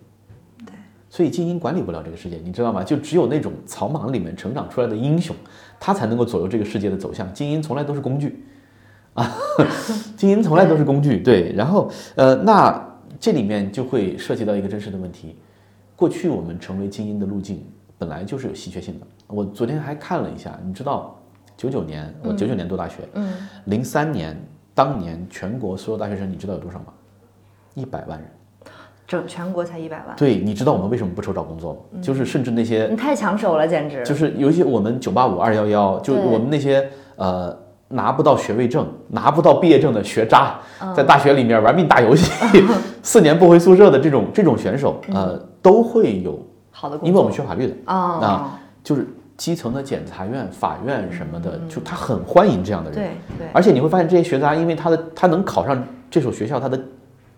[1.08, 2.82] 所以精英管理不了这个世界，你知道吗？
[2.82, 5.36] 就只有那种草莽里面成长出来的英雄，
[5.78, 7.30] 他才能够左右这个世界的走向。
[7.34, 8.42] 精英从来都是工具，
[9.14, 9.30] 啊，
[10.16, 11.18] 精英从来都是工具。
[11.18, 12.82] 对，然后呃，那
[13.20, 15.36] 这里面就会涉及到一个真实的问题：
[15.94, 17.64] 过去我们成为精英的路径
[17.98, 19.06] 本来就是有稀缺性的。
[19.26, 21.16] 我昨天还看了一下，你知道，
[21.56, 23.32] 九九年我九九年读大学，嗯，
[23.66, 24.36] 零三年
[24.74, 26.86] 当年全国所有大学生，你知道有多少吗？
[27.74, 28.28] 一百万人。
[29.06, 30.16] 整全国才一百万。
[30.16, 32.00] 对，你知道我们为什么不愁找工作吗？
[32.00, 34.02] 就是甚至那些你太抢手了，简直。
[34.04, 37.54] 就是有一些我们九八五二幺幺，就我们那些呃
[37.92, 40.58] 拿不到学位证、拿不到毕业证的学渣，
[40.94, 42.30] 在大学里面玩命打游戏，
[43.02, 46.38] 四年不回宿舍的这种这种选手，呃，都会有。
[46.70, 52.98] 好的工作，因为我们学法律的啊，就是基层的检察院、法院什么的，就他很欢迎这样的人。
[52.98, 53.46] 对对。
[53.52, 56.80] 而且你会发现这些学渣，因为他的他能考上这所学校，他的。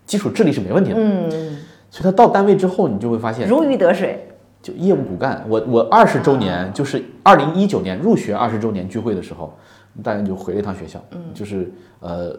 [0.05, 1.57] 基础智力是没问题的，嗯，
[1.89, 4.23] 所以他到单位之后，你就会发现如鱼得水，
[4.61, 5.43] 就业务骨干。
[5.49, 9.57] 我我二十周年，就是二零一九年入学二十周年聚会的时候，
[10.03, 12.37] 大家就回了一趟学校，嗯，就是呃，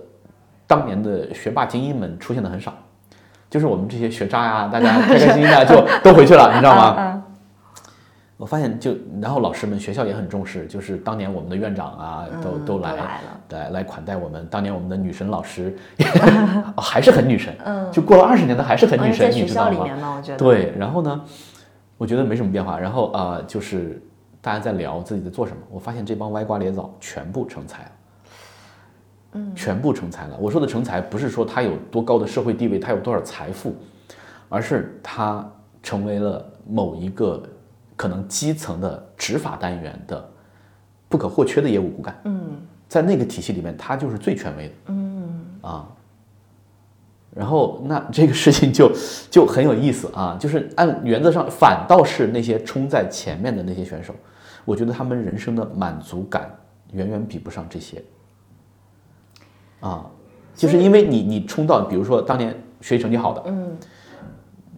[0.66, 2.75] 当年的学霸精英们出现的很少，
[3.49, 7.23] 就是我们这些学渣呀，大家开开心心的就 都回去了，你知道吗？
[8.38, 12.95] 我发现就，然后老师们学校也很重视，就是当年我们的院长啊，都都来
[13.49, 14.47] 来来款待我们。
[14.51, 15.75] 当年我们的女神老师
[16.77, 20.23] 还是很女神，嗯，就过了二十年，她还是很女神，你知道吗？
[20.37, 21.19] 对，然后呢，
[21.97, 22.79] 我觉得没什么变化。
[22.79, 24.03] 然后啊，就是
[24.47, 25.61] 大家在聊自己在做什么。
[25.69, 27.91] 我发现这帮歪瓜裂枣全部成才了，
[29.33, 30.37] 嗯，全部成才了。
[30.39, 33.75] 我说的成才不是说他有多高的社会地位，他有多少财富，
[34.49, 35.45] 而是他
[35.83, 37.43] 成为了某一个。
[37.99, 40.23] 可能基层的执法单元的
[41.09, 45.89] 不可或缺的业务骨干，嗯，在那个体系里面，他就是最权威的，嗯啊，
[47.35, 48.93] 然后那这个事情就
[49.31, 54.15] 就很有意思啊，就是按原则上，反倒是那些冲在前面的那些选手，
[54.66, 56.55] 我觉得他们人生的满足感
[56.92, 58.05] 远远比不上这些，
[59.81, 60.05] 啊，
[60.55, 63.74] 就是因为你你冲到，比如说当年学习成绩好的，嗯。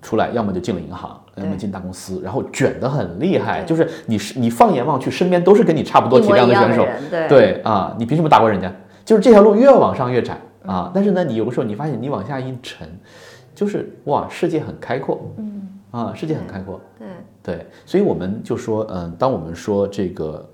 [0.00, 3.64] 出来，要么就进了银行，要么进大公司，然后卷得很厉害。
[3.64, 6.86] 就是你是你放眼望去，身边都是跟你差不多体量的选手，
[7.28, 8.72] 对啊，你凭什么打过人家？
[9.04, 10.88] 就是这条路越往上越窄啊。
[10.94, 12.88] 但是呢，你有的时候你发现你往下一沉，
[13.56, 17.08] 就是哇，世界很开阔，嗯啊，世界很开阔，对
[17.42, 17.66] 对。
[17.86, 20.48] 所以我们就说，嗯，当我们说这个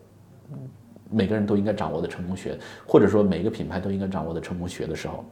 [1.10, 5.24] 每个人都应该掌握的成功学，或者说每一个品牌都应该掌握的成功学的时候。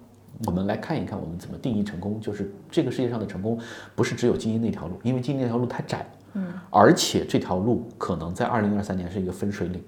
[0.46, 2.18] 我们来看一看，我们怎么定义成功？
[2.20, 3.60] 就是这个世界上的成功，
[3.94, 9.80] 不是只有精英那条路，因为精英那条路太窄，嗯，而且这条路可能在二零二三年是一个分水岭。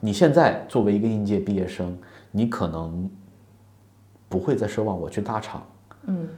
[0.00, 1.96] 你现在作为一个应届毕业生，
[2.30, 3.08] 你可能
[4.28, 5.66] 不会再奢望我去大厂，
[6.06, 6.28] 嗯，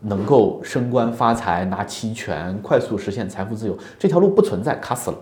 [0.00, 5.18] 能够升官发财、拿期权、快速实现财富自由，这条路不存在，卡死了，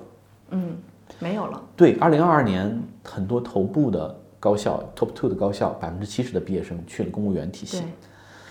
[0.50, 0.76] 嗯，
[1.18, 1.62] 没有了。
[1.76, 4.16] 对，二零二二年很多头部的。
[4.44, 7.82] 高校 top two 的高校，百分之七十的毕业生去了公务员体系，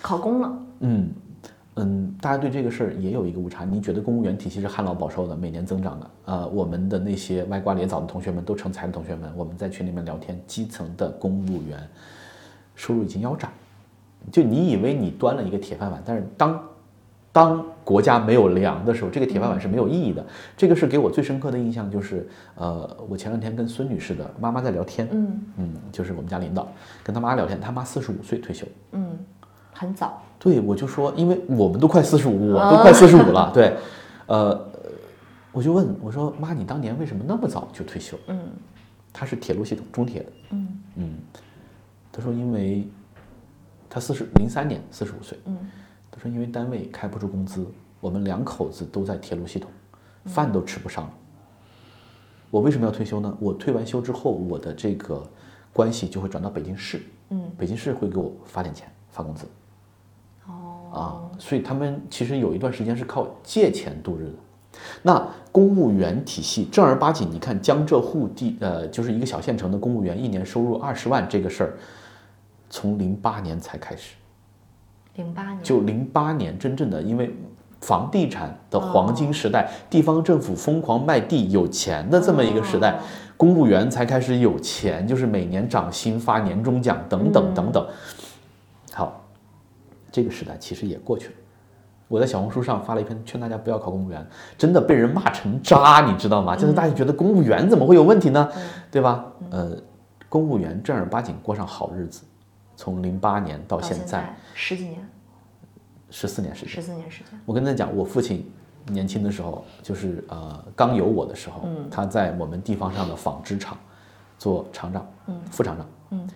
[0.02, 0.52] 考公了。
[0.80, 1.08] 嗯
[1.76, 3.64] 嗯，大家对这个事儿也有一个误差。
[3.64, 6.10] 你觉得公务员体系是旱涝保收的，每年增长的？
[6.24, 11.78] 呃，我们的那些歪瓜裂枣的同学们都成才的同学们，我们在群里面聊天，基层的公务员
[12.74, 13.52] 收入已经腰斩。
[14.30, 16.60] 就你以为你端了一个铁饭碗，但是当。
[17.34, 20.24] 当国家没有粮的时候，这个铁饭碗是没有意义的。
[20.56, 26.68] 这个是给我最深刻的印象，就是呃，我前两天跟孙女士的妈妈在聊天，嗯嗯，就是我们家领导
[27.02, 29.18] 跟他妈聊天，他妈四十五岁退休，嗯，
[29.72, 30.22] 很早。
[30.38, 33.76] 对，我就说，因为我们都快四十五，我都快四十五了，对，
[34.26, 34.68] 呃，
[35.50, 38.16] 我就问我说，妈，你当年为什么那么早就退休？
[38.28, 38.38] 嗯，
[39.12, 41.14] 他是铁路系统中铁的，嗯嗯，
[42.12, 42.86] 他说因为
[43.94, 45.56] 他四十零三年四十五岁，嗯。
[46.10, 47.64] 他说：“因为单位开不出工资，
[48.00, 49.70] 我们两口子都在铁路系统，
[50.24, 51.08] 饭都吃不上。
[52.50, 53.36] 我为什么要退休呢？
[53.38, 55.24] 我退完休之后，我的这个
[55.72, 59.46] 关系就会转到北京市，嗯，北京市会给我发点钱，发工资。
[60.46, 64.78] 哦啊，所以他们其实有一段时间是靠借钱度日的。
[65.02, 71.74] 那公务员体系正儿八经，你看江浙沪地呃，就是一个小县城的公务员一年收入二十万这个事儿，
[72.74, 74.16] 从零八年才开始，
[75.14, 77.32] 零八年就零八年真正的因为
[77.80, 82.98] 房地产的黄金时代，地方政府疯狂卖地有钱的这么一个时代，
[83.36, 87.86] 公务员才开始有钱，就是每年涨薪发年终奖等等等等。
[88.92, 89.24] 好，
[90.10, 91.34] 这个时代其实也过去了。
[92.08, 94.26] 我在小红书上发了一篇劝大家不要考公务员，
[94.58, 96.56] 真的被人骂成渣，你知道吗？
[96.56, 98.50] 就是大家觉得公务员怎么会有问题呢？
[98.90, 99.26] 对吧？
[99.50, 99.76] 呃，
[100.28, 102.24] 公务员正儿八经过上好日子，
[102.76, 105.08] 从零八年到到现在在十几年，
[106.10, 106.70] 十四年时间。
[106.70, 107.40] 十四年时间。
[107.44, 108.50] 我跟他讲，我父亲
[108.88, 113.76] 年轻的时候，就是呃刚有我的时候，嗯他在我们地方上的纺织厂
[114.38, 115.86] 做厂长，嗯副厂长。
[116.10, 116.28] 嗯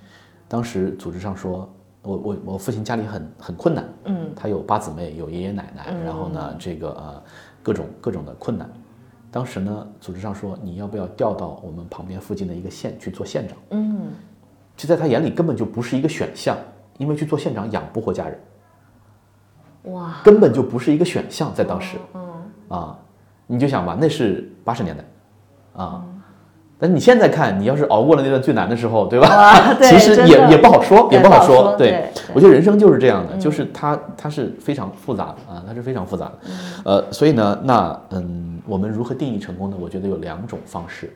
[0.48, 1.68] 当时组织上说，
[2.00, 7.22] 我我我父亲家里很很困难，嗯他有八姊妹，有爷爷奶奶，嗯然后呢，这个呃
[7.62, 8.70] 各种各种的困难。
[9.30, 13.58] 当时呢，组织上说你要不要调到我们旁边附近的一个县去做县长？
[13.72, 14.06] 嗯，
[14.78, 16.56] 这在他眼里根本就不是一个选项，
[16.98, 18.40] 因为去做县长养不活家人，
[19.92, 21.96] 哇，根本就不是一个选项，在当时。
[22.14, 22.20] 嗯
[22.68, 22.96] 啊，
[23.46, 25.02] 你就想吧，那是八十年代，
[25.82, 26.04] 啊，
[26.78, 29.74] 但你现在看，你要是熬过了那段最难的时候，对吧？
[29.82, 36.38] 其实也也不好说，也不好说对对，我觉得人生就是这样的，就是它它是非常复杂的啊，它是非常复杂的。
[36.84, 39.76] 呃，所以呢，那嗯，我们如何定义成功呢？
[39.80, 41.10] 我觉得有两种方式。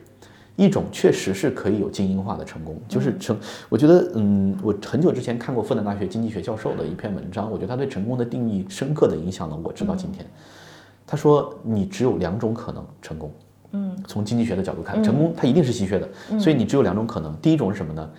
[0.55, 3.37] 一种确实是可以有精英化的成功，就是成。
[3.69, 10.25] 我觉得，嗯，我很久之前看过复旦大学经济学教授的一篇文章，我觉得他对成功的定义深刻的影响了我，直到今天。
[11.05, 13.31] 他说，你只有两种可能成功。
[13.71, 16.07] 嗯，从经济学的角度看，成功它一定是稀缺的，
[16.39, 17.35] 所以你只有两种可能。
[17.37, 18.09] 第一种是什么呢？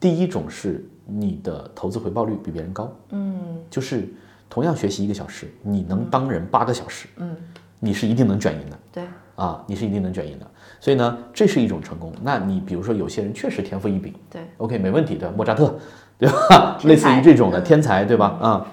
[0.00, 3.38] 第一种是你的投资回报率比别人高，嗯
[3.70, 4.08] 就是
[4.48, 7.36] 同样学习一个小时，你能当人八个小时，嗯，
[7.78, 8.78] 你是一定能卷赢的。
[8.90, 9.04] 对，
[9.36, 10.50] 啊，你是一定能卷赢的。
[10.82, 12.12] 所以呢，这是一种成功。
[12.24, 15.30] 那你比如说有些人确实天赋异禀对，，OK，没问题，对？
[15.30, 15.78] 莫扎特，
[16.18, 16.76] 对吧？
[16.82, 18.36] 类似于这种的天才，对吧？
[18.42, 18.66] 啊，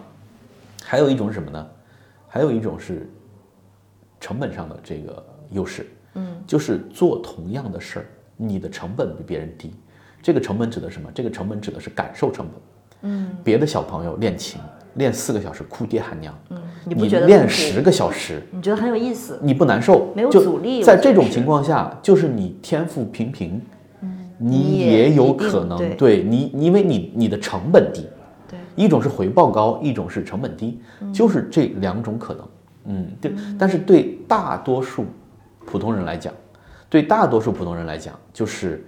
[0.84, 1.67] 还有一种是什么呢？
[2.28, 3.08] 还有一种是
[4.19, 9.72] 成本上的这个优势，嗯，就是做同样的事儿，你的成本比别人低。
[10.19, 11.12] 这个成本指的是什么？
[11.13, 12.56] 这个成本指的是感受成本。
[13.02, 14.60] 嗯别的小朋友练琴
[15.00, 19.40] 练四个小时哭爹喊娘，嗯，你不觉得练十个小时，你觉得很有意思？
[19.42, 23.60] 你不难受，没有就阻力在这种情况下，就是你天赋平平，
[24.38, 25.96] 你你也也有可能对。
[25.96, 28.06] 对你，因为你你的成本低，
[28.48, 30.80] 对，一种是回报高，一种是成本低，
[31.14, 32.48] 就是这两种可能。
[32.86, 33.34] 嗯，对。
[33.58, 35.06] 但是对大多数
[35.66, 36.34] 普通人来讲，
[36.90, 38.86] 对大多数普通人来讲，就是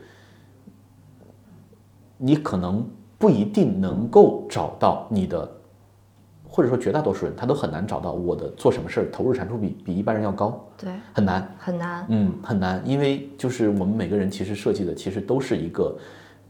[2.17, 2.85] 你可能
[3.17, 5.49] 不一定能够找到你的，
[6.53, 11.55] 或者说绝大多数人他都很难找到我的做什么事儿投入产出比比一般人要高，对，很难。
[11.57, 12.05] 很难。
[12.09, 15.97] 嗯，很难，因为就是我们每个人其实设计的其实都是一个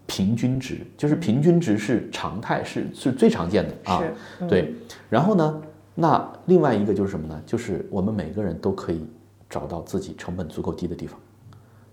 [0.08, 4.02] 平均值，就是平均值是常态，是是最常见的啊。
[4.50, 4.74] 对。
[5.08, 5.62] 然后呢，
[5.94, 7.40] 那另外一个就是什么呢？
[7.46, 9.06] 就是我们每个人都可以
[9.48, 11.20] 找到自己成本足够低的地方。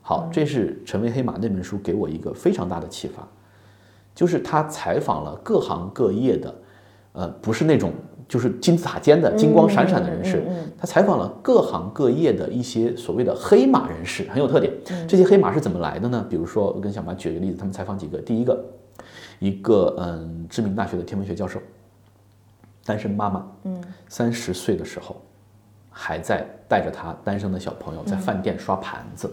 [0.00, 3.28] 好，这是《成为黑马》那本书给我一个非常大的启发，
[4.14, 6.54] 就是他采访了各行各业的，
[7.18, 7.92] 呃，不是那种
[8.28, 10.46] 就是金字塔尖的金光闪闪的人士，
[10.78, 14.72] 他采访了各行各业的一些所谓的黑马人士，很有特点。
[15.08, 16.24] 这些黑马是怎么来的呢？
[16.30, 18.64] 比如说，我跟小马举个例子，他们采访几个，第一个，
[19.40, 21.60] 一个嗯知名大学的天文学教授，
[22.84, 25.20] 单身妈妈，嗯，三十岁的时候，
[25.90, 29.28] 还在带着他单身的小朋友在饭店刷盘子。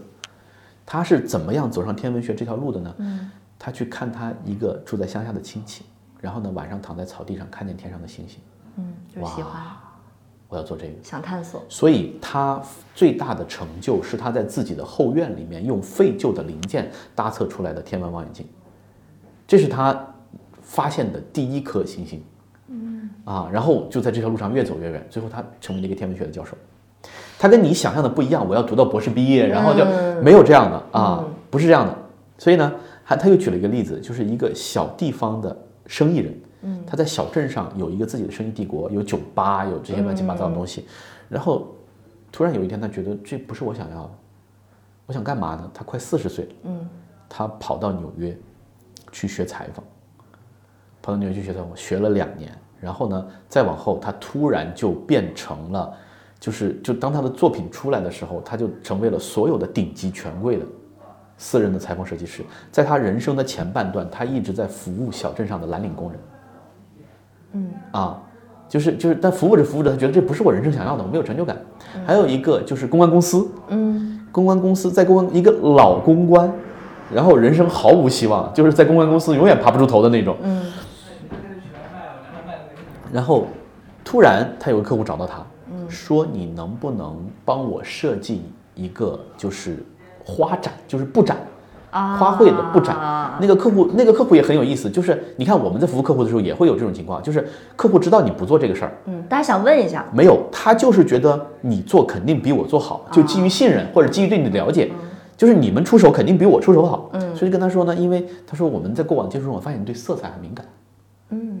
[0.84, 2.94] 他是怎么样走上天文学这条路的呢？
[2.98, 5.84] 嗯，他去看他一个住在乡下的亲戚，
[6.20, 8.40] 然后呢晚上躺在草地上看见天上的星星，
[8.76, 9.62] 嗯，就是喜欢，
[10.48, 10.92] 我要做这个。
[11.02, 11.62] 想探索。
[11.68, 12.60] 所以他
[12.94, 18.46] 最大的成就是他在自己的后院里面用废旧的零件搭测出来的天文望远镜，
[19.46, 19.98] 这是他
[20.62, 22.22] 发现的第一颗星星。
[22.68, 26.56] 嗯啊，然后就在这条路上越走越远，最后他成为了一个天文学的教授。
[27.38, 29.84] 他跟你想象的不一样，我要读到博士毕业，然后就
[30.20, 31.96] 没有这样的啊，不是这样的。
[32.38, 32.72] 所以呢，
[33.04, 35.56] 还他又举了一个例子，就是一个小地方的
[35.86, 40.86] 生意人，嗯，他在小镇上有一个自己的生意帝国，有酒吧，有这些乱七八糟的东西，
[41.28, 41.74] 然后
[42.32, 44.10] 突然有一天，他觉得这不是我想要的，
[45.06, 45.70] 我想干嘛呢？
[45.72, 46.88] 他快四十岁了，嗯，
[47.28, 48.36] 他跑到纽约
[49.12, 49.84] 去学裁缝，
[51.00, 55.96] 跑到纽约去学裁缝，学了两年，然后呢，再往后，他突然就变成了，
[56.40, 60.66] 就是就当他的作品出来的时候，他就成为了所有的顶级权贵的
[61.38, 62.42] 私人的裁缝设计师。
[62.70, 66.20] 在他人生的前半段，他一直在服务小镇上的蓝领工人。
[67.52, 68.22] 嗯啊，
[68.68, 71.56] 就是就是，但服务着服务着，他觉得这不是我人生想要的，我没有成就感。
[72.06, 76.52] 还有一个就是公关公司，嗯，公关公司在公关一个老公关，
[77.14, 80.36] 然后人生毫无希望，就是在公关公司永远爬不出头的那种。
[80.42, 80.72] 嗯，
[83.12, 83.46] 然后
[84.04, 85.46] 突然他有个客户找到他，
[85.88, 88.42] 说你能不能帮我设计
[88.74, 89.82] 一个就是
[90.26, 91.36] 花展，就是布展。
[91.92, 92.94] 啊，花卉的布展，
[93.40, 104.90] 那个客户，那个客户也很有意思，就是你看我们在服务客户的时候也会有这种情况，就是客户知道你不做这个事儿，嗯，大家想问一下，没有，他就是觉得你做肯定比我做好，就基于信任或者基于对你的了解，
[105.38, 107.34] 就是你们出手肯定比我出手好，嗯。
[107.34, 110.66] 所以跟他说呢，因为他说我们在过往接触中，我发现你对色彩很敏感。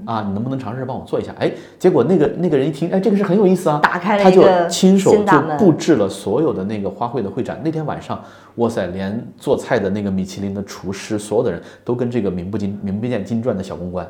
[0.06, 1.34] 嗯，啊，你能不能尝试帮我做一下？
[1.38, 7.60] 哎，结果那个那个人一听，哎，这个是很有意思啊，打开了他就亲手就布置了所有的那个花卉的会展。
[7.62, 8.22] 那天晚上，
[8.54, 14.08] 哇塞，连做菜的那个米其林的厨师，所有的人都跟这个名不经名不见经传的小公关，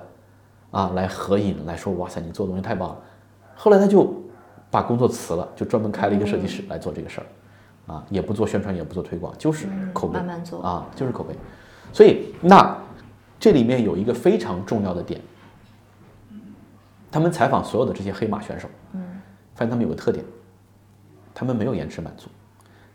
[0.71, 2.97] 啊，来合影，来说，哇塞，你做的东西太棒了。
[3.55, 4.15] 后来他就
[4.71, 11.35] 把工作辞了，就专门开了一个设计师来做这个事儿，啊，也不做宣传，也不做推广，就是口碑，慢慢做啊，就是口碑。
[11.93, 12.77] 所以那
[13.41, 15.19] 这里面有一个非常重要的点。
[17.11, 19.01] 他们采访所有的这些黑马选手，嗯，
[19.55, 20.25] 发现他们有个特点，
[21.35, 22.29] 他们没有延迟满足，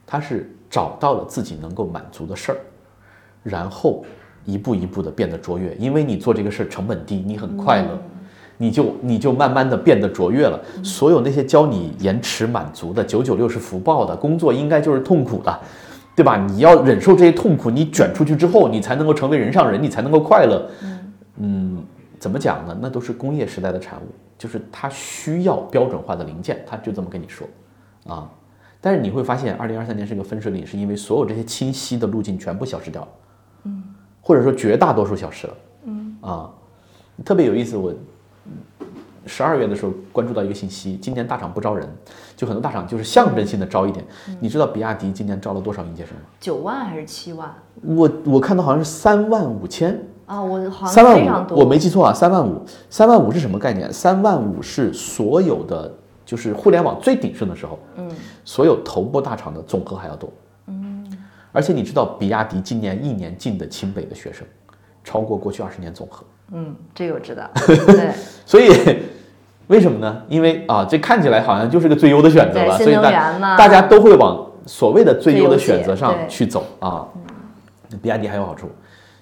[0.05, 2.57] 他是找到了自己能够满足的事儿，
[3.43, 4.05] 然后
[4.45, 5.75] 一步一步的变得卓越。
[5.75, 7.97] 因为你做这个事儿成本低，你很快乐，
[8.57, 10.59] 你就你就慢慢的变得卓越了。
[10.83, 15.59] 所有那些教你延迟满足的九九六是福报的工作，应该就是痛苦的，
[16.15, 16.37] 对吧？
[16.37, 20.69] 你要忍受这些痛苦，你卷出去之后，你才能够成为人上人，你才能够快乐。
[21.37, 21.83] 嗯，
[22.21, 22.77] 怎么讲呢？
[22.79, 24.05] 那都是工业时代的产物，
[24.37, 27.47] 就是它需要标准化的零件，他就这么跟你说，
[28.05, 28.29] 啊。
[28.79, 33.07] 但是你会发现，二零二三年是个分水岭，是因为所有这些清晰的路径全部消失掉了，
[33.63, 33.83] 嗯，
[34.21, 35.53] 或者说绝大多数消失了，
[35.85, 36.51] 嗯啊，
[37.25, 37.75] 特别有意思。
[37.75, 37.91] 我
[39.25, 41.87] 十二月的时候关注到一个信息，今年大厂不招人，
[42.35, 44.05] 就很多大厂就是象征性的招一点。
[44.39, 46.21] 你知道比亚迪今年招了多少应届生吗？
[46.39, 47.51] 九万还是七万
[47.81, 49.99] 我我看到好像是三万五千，
[50.31, 50.41] 啊？
[50.41, 53.91] 我好三万五，像非常多，我没记错啊，三万五，三万五是什么概念？
[53.91, 55.91] 三万五是所有的，
[56.25, 58.09] 就是互联网最鼎盛的时候，嗯，
[58.45, 60.31] 所有头部大厂的总和还要多，
[60.67, 61.05] 嗯，
[61.51, 64.47] 而且你知道，比亚迪今年一年进的清北的学生，
[65.03, 67.49] 超过过去二十年总和，嗯，这个我知道，
[67.85, 68.11] 对
[68.45, 68.69] 所以
[69.67, 70.21] 为什么呢？
[70.27, 77.05] 因为啊，这看起来好像就是个最优的选择了，对新能所以大源嘛大家都会往所谓的最优的选择上去走啊。
[78.01, 78.69] 比亚迪还有好处，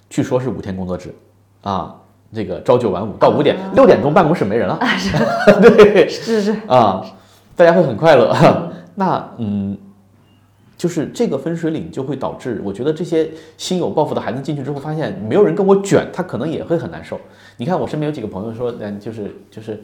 [0.09, 1.13] 据说是五天工作制
[1.61, 1.95] 啊，
[2.33, 4.79] 这个朝九晚五到五点，六点钟办公室没人了，
[5.61, 7.05] 对是是，啊，
[7.55, 8.35] 大家会很快乐。
[8.95, 9.77] 那嗯，
[10.77, 17.19] 就是这个分水岭就会导致，我觉得这些心有抱负的孩子进去之后，发现没有人跟我卷，他可能也会很难受。
[17.57, 19.83] 你看我身边有几个朋友说，嗯，就是就是。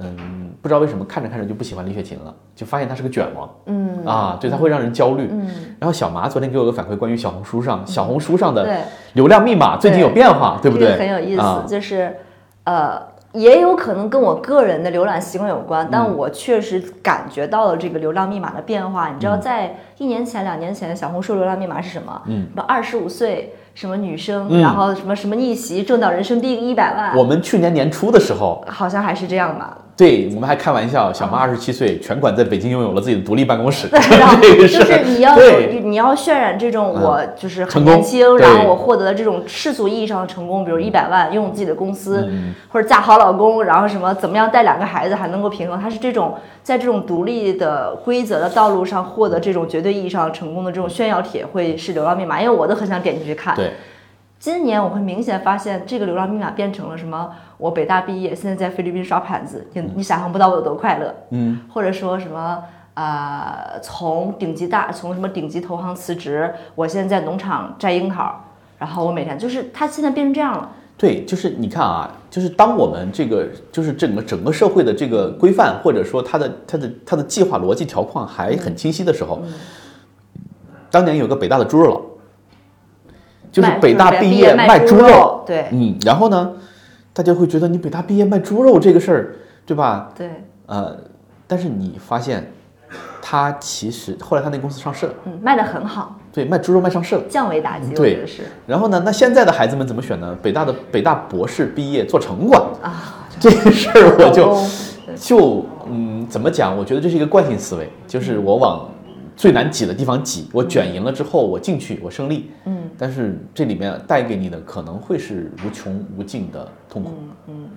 [0.00, 5.28] 嗯，不知道为什么看着看着就不喜欢李雪琴了，就发现她是个卷王，嗯啊，对，她会让人焦虑。
[5.30, 8.76] 嗯，然后小麻昨天给我个反馈，关于小红书上小红书上的对。
[9.14, 10.96] 流量密码最近有变化，对不对？
[10.96, 12.16] 很有意思，啊就是
[12.64, 13.00] 呃，
[13.32, 19.08] 也有可能跟我个人的浏览习惯有关，但嗯我确实感觉到了这个流量密码的变化。
[19.10, 22.22] 你知道，在一年前、两年前，小红书流量密码是什么？
[22.26, 24.60] 嗯，什么二十五岁，什么女生，嗯。
[24.60, 29.76] 然后什么什么逆袭，挣到人生第一百万，我们去年年初的时候，好像还是这样吧。
[29.98, 35.36] 对我们还开玩笑，小妈二十七岁，全款在北京拥有了自己的独立办公室， 然后 就是是你要
[35.82, 42.54] 你要渲染这种嗯我就是很年轻，然后我获得了这种世俗意义上的成功，比如一百万，拥有自己的公司，嗯。
[42.68, 53.54] 或者嫁好老公，然后什么怎么样带两个孩子还能够平衡，它是这种在这种独立的规则的道路上获得这种绝对意义上成功的这种炫耀帖，会是流量密码，因为我都很想点进去看。
[53.54, 53.72] 对，
[54.38, 57.30] 今年我会明显发现，这个流量密码变成了什么？
[57.58, 61.14] 我北大毕业，现在在菲律宾刷盘子，你你想象不到我有多快乐。
[61.30, 62.62] 嗯，或者说什么
[62.94, 68.44] 呃，从顶级大从什么顶级投行辞职，我现在在农场摘樱桃，
[68.78, 70.70] 然后我每天就是它现在变成这样了。
[70.98, 79.40] 对，就是你看啊，就是当我们这个就是整个整个社会的这个规范，或者说它的它的它的计划逻辑条框还很清晰的时候，
[80.90, 82.02] 当年有个北大的猪肉佬，
[83.52, 86.52] 就是北大毕业卖猪肉，对嗯，然后呢，
[87.12, 90.12] 大家会觉得你北大毕业卖猪肉这个事儿，对吧？
[90.16, 90.28] 对，
[90.66, 90.96] 呃，
[91.46, 92.50] 但是你发现，
[93.22, 97.22] 他其实后来他那公司上市了，嗯，卖的很好，对，卖猪肉卖上市了。
[97.28, 100.38] 降维打击，我对是然后呢，那现在的孩子们怎么选呢？
[100.40, 104.56] 北大的北大博士毕业做城管，啊， 这个事儿我就
[105.16, 106.76] 就嗯，怎么讲？
[106.78, 108.88] 我觉得这是一个惯性思维，就是我往
[109.36, 112.52] 最难挤的地方挤，我卷赢了之后，我进去，我胜利。
[112.66, 117.10] 嗯但是这里面带给你的可能会是无穷无尽的痛苦
[117.48, 117.68] 嗯嗯，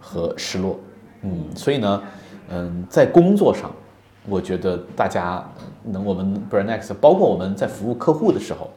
[0.00, 0.80] 和失落
[1.22, 2.02] 嗯，所以呢，
[2.50, 3.70] 嗯，在工作上，
[4.28, 5.44] 我觉得大家
[5.82, 8.70] 能我们 Brand X，包括我们在服务客户的时候，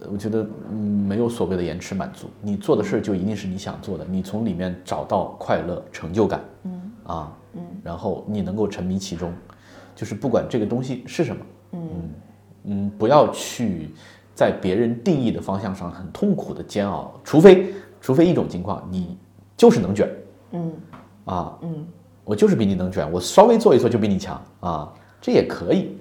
[0.00, 6.80] 呃我觉得嗯没有所谓的延迟满足，你做的事儿就一定是你想做的，你从里面找到快乐、成就感，嗯。
[7.04, 9.30] 啊，嗯，然后你能够沉迷其中，
[9.94, 11.80] 就是不管这个东西是什么，嗯。
[12.66, 13.90] 嗯，不要去
[14.34, 19.18] 在别人定义的方向上很痛苦的煎熬，除非除非一种情况，你
[19.54, 20.08] 就是能卷，
[20.52, 20.72] 嗯。
[21.26, 21.86] 啊，嗯，
[22.24, 24.88] 我就是比你能卷，我稍微做一做就比你强啊，
[25.20, 25.98] 这也可以。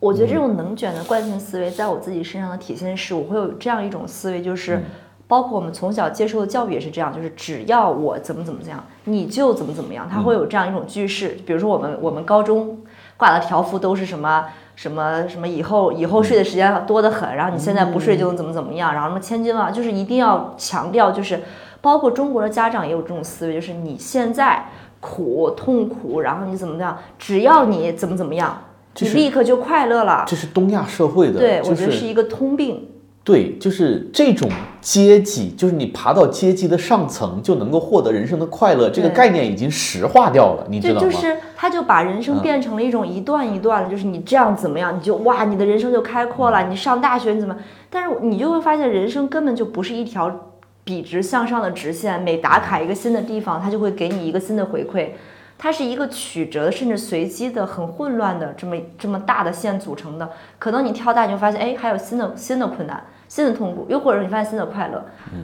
[0.00, 4.82] 我觉得这种能卷的惯性思维，在我自己身上的体现是，我会有这样一种思维，就是
[5.26, 11.38] 包括我们从小接受的教育也是这样，就是只要我怎么怎么样，你就怎么怎么样，它会有这样一种句式。
[11.46, 12.78] 比如说我们我们高中
[13.16, 14.44] 挂的条幅都是什么
[14.76, 21.40] 什么什么，以后以后睡的时间多得很，然后你现在不睡就能怎么怎么样，然后什么千军万，就是一定要强调，就是
[21.80, 24.66] 包括中国的家长也有这种思维，就是你现在
[25.04, 28.56] 苦痛苦，然后你怎么样，只要你怎么怎么样。
[29.00, 32.88] 你立刻就快乐了，这是东亚社会的，对、就我觉得是一个通病。
[33.24, 34.48] 对，就是这种
[34.80, 41.00] 阶级，就是你爬到阶级的上层就能够获得人生的快乐，这个概念已经石化掉了，你知，道吗？
[41.00, 46.68] 就是他就把人生变成了一种一段一段的，就是你这样怎么样，你就哇，你的人生就开阔了。
[46.68, 47.56] 你上大学你怎么？
[47.90, 50.53] 但是你就会发现，人生根本就不是一条
[50.84, 55.08] 笔直向上的直线，每打卡一个新的地方，它就会给你一个新的回馈。
[55.56, 60.28] 它是一个曲折的，甚至随机的、很混乱的这么这么大的线组成的。
[60.58, 65.02] 可能你跳大，你就发现，哎，还有新的新的困难、新的痛苦，又或者你发现新的快乐。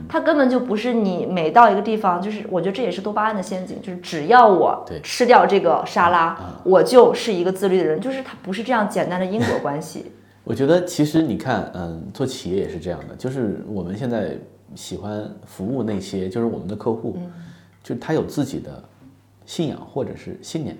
[0.09, 10.11] 它根本就不是你每到一个地方，就是我觉得这也是多巴胺的陷阱，就是只要我对吃掉这个沙拉，我就是一个自律的人，就是它不是这样简单的因果关系。
[10.43, 14.37] 我觉得其实你看，嗯，做企业也是这样的，就是我们现在
[14.75, 17.17] 喜欢服务那些，就是我们的客户，
[17.83, 18.83] 就他有自己的
[19.45, 20.77] 信仰或者是信念，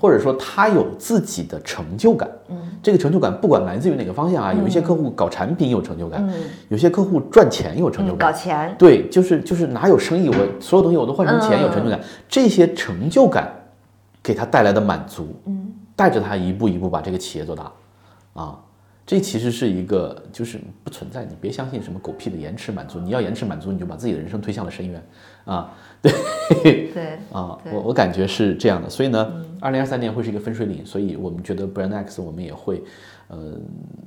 [0.00, 2.28] 或者说他有自己的成就感，
[2.82, 6.28] 这个成就感不管来自于哪个方向啊，有一些客户搞产品有成就感，
[6.68, 12.00] 有些客户赚钱有成就嗯，感，搞钱，对，就是就是哪有生意，我所有东西我都换成钱，有成就感。
[12.28, 13.50] 这些成就感
[14.22, 17.72] 给他带来的满足，嗯，带着他一步一步把这个企业做大，
[18.34, 18.58] 啊，
[19.04, 25.02] 这其实是一个就是不存在，你别相信什么狗屁的延迟满足，你要延迟满足，你就把自己的人生推向了深渊，
[25.44, 32.80] 啊，对对， 啊，我我感觉是这样的，所以呢，二零二三年会是一个分水岭，所以我们觉得 Brand X 我们也会，
[33.26, 33.58] 呃，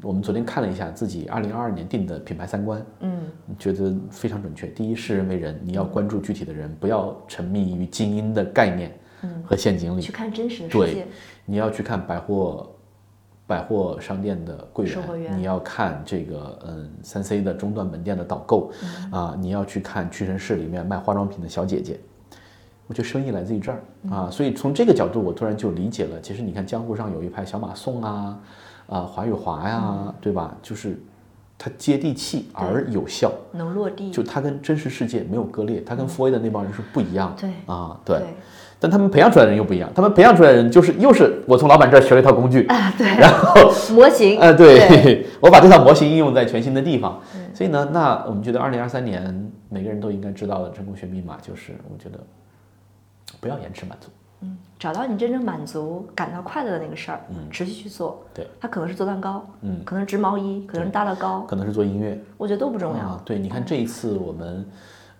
[0.01, 3.23] 我们昨天看了一下自己二零二二年定的品牌三观，嗯，
[3.59, 4.67] 觉得非常准确。
[4.67, 8.97] 第一，视人为人，你要关注具体的人，不要沉迷于精英的概念
[9.43, 11.07] 和陷阱里去，看真实的世对界，，
[11.45, 12.71] 你要去看百货。
[13.47, 18.71] 百货商店的柜员你要看这个嗯三 C 的中端门店的导购，
[19.11, 21.99] 啊，你要去看屈臣氏里面卖化妆品的小姐姐，
[22.87, 26.19] 我觉得生意来自于这儿啊，所以从这个角度，我突然就理解了。
[26.21, 28.39] 其实你看江湖上有一派小马宋啊，
[28.87, 30.57] 啊华与华呀，对吧？
[30.63, 30.99] 就是
[31.55, 37.41] 它接地气而有效，能落地，就它跟真实世界没有割裂，它跟 f o 的那帮人是不一样的。
[37.41, 38.17] 对啊，对。
[38.17, 38.27] 对
[38.85, 45.25] 但他们培养出来的人又不一样，他们培养出来的人就是又是我从老板这儿学了一套工具，啊，对， 然后模型， 呃，对对。
[45.41, 47.19] 我把这套模型应用在全新的地方，
[47.51, 52.19] 所以呢，那我们觉得二零二三年每个人都应该知道的成功学密码就是，我觉得
[53.41, 54.09] 不要延迟满足，
[54.41, 57.37] 嗯找到你真正满足、感到快乐的那个事儿，嗯。
[57.49, 58.23] 持续去做。
[58.23, 62.19] 嗯对，它可能是做蛋糕，嗯，可能是织毛衣，可能是搭乐高，可能是做音乐。
[62.37, 63.03] 我觉得都不重要。
[63.03, 63.21] 啊。
[63.25, 64.63] 对，你看这一次我们，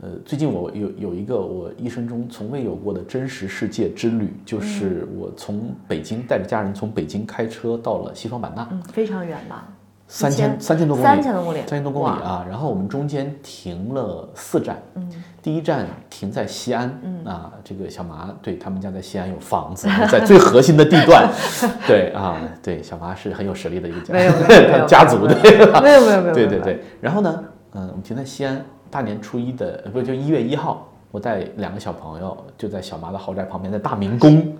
[0.02, 9.68] 呃，最近我有有一个我一生中从未有过的真实世界之旅，就是我从北京带着家人从北京开车到了西双版纳，嗯，非常远吧？
[10.08, 12.22] 三千三千多公里，三千多公里，三千多公里！
[12.22, 12.46] 啊！
[12.48, 15.10] 然后我们中间停了四站，嗯，
[15.41, 21.28] 第一站停在西安，嗯啊，这个小麻对他们家在西安有房子，在最核心的地段，
[21.88, 26.84] 对啊，对小麻是很有实力的一个家，没有他 家族的，没有没有没有没有，对对对。
[27.02, 27.43] 然后呢，
[27.74, 28.64] 嗯，我们停在西安，
[28.96, 34.56] 大年初一的呃不就一月一号，我带两个小朋友就在小麻的豪宅旁边，的大明宫。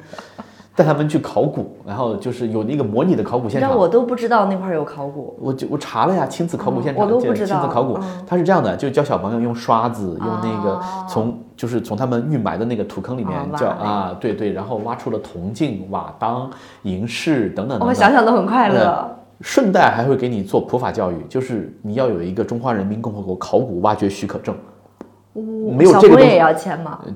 [0.76, 17.94] 带他们去考古，然后就是有那个模拟的考古现场，我都不知道那块儿有考古，我就我查了呀，亲子考古现场，哦我都不亲知道亲子考古，它是这样的，就教小朋友用刷子，用那个哦从就是从他们预埋的那个土坑里面叫啊，对对，然后挖出了铜镜、瓦当、银饰等等等等我。
[17.94, 19.10] 想想都很快乐。
[19.42, 24.56] 顺带还会给你做普法教育，就是你要有一个中华人民共和国考古挖掘许可证，
[25.34, 26.16] 没有这个？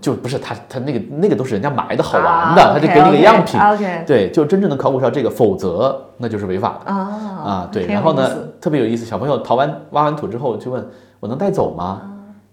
[0.02, 3.60] 就不是他他那个那个都是人家埋的好玩的，啊他就给你个样品。
[4.06, 6.92] 对，就真正的考古是要这个，否则那就是违法的。
[6.92, 6.98] 啊
[7.46, 10.86] 啊，对，然后呢，特别有意思，小朋友淘完挖完土之后就问
[11.22, 12.02] 我能带走吗？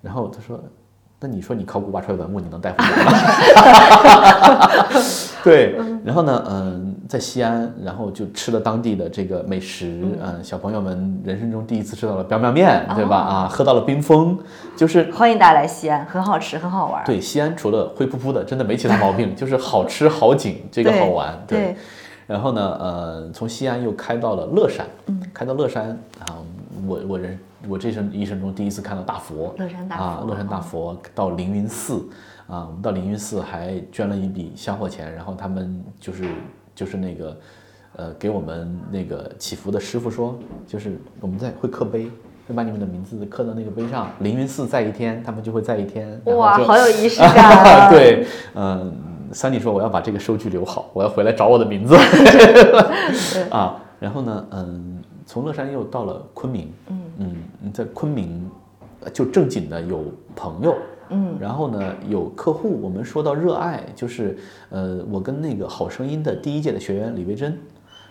[0.01, 0.63] 然后他说
[1.19, 3.11] 那你说你考古挖出来文物，你能带回来吗？
[5.43, 13.17] 对，然后呢，嗯，在西安，然后就吃了当地的这个美食，嗯，小朋友们人生中第一次吃到了 biang biang 面，对吧？
[13.17, 14.39] 啊，喝到了冰峰，
[14.77, 17.05] 就是欢迎大家来西安，很好吃，很好玩。
[17.05, 21.37] 对，西安除了灰扑扑的，真的没其他毛病， 就是好吃好景，这个好玩。
[21.47, 21.77] 对，
[22.27, 25.91] 然后呢，呃，从西安又开到了乐山，嗯，开到乐山
[26.21, 26.37] 啊，
[26.87, 27.39] 我我人。
[27.69, 32.07] 我这生一生中第一次看到大佛，乐山大佛啊，乐山大佛到凌云寺
[32.47, 36.29] 啊，我们到凌云寺还捐了一笔香火钱，然后他们就是
[36.77, 37.37] 就是那个
[37.97, 42.05] 呃给我们那个祈福的师傅说，就是我们在会刻碑，
[42.47, 46.21] 会把你们的名字刻到那个碑上，凌云寺在一天，他们就会在一天。
[46.27, 47.91] 哇，好有仪式 感。
[47.91, 48.25] 对，
[48.55, 48.95] 嗯，
[49.33, 51.97] 三弟说我要把这个收据留好，我要回来找我的名字。
[53.51, 57.03] 啊，然后呢，嗯，从乐山又到了昆明，嗯。
[57.19, 58.47] 嗯，在昆明，
[59.11, 60.05] 就正经的有
[60.35, 60.77] 朋友，
[61.11, 62.79] 嗯，然后呢有客户。
[62.83, 64.37] 我们说到热爱，就是
[64.71, 67.59] 呃，我跟那个好声音的第一届的学员李维珍，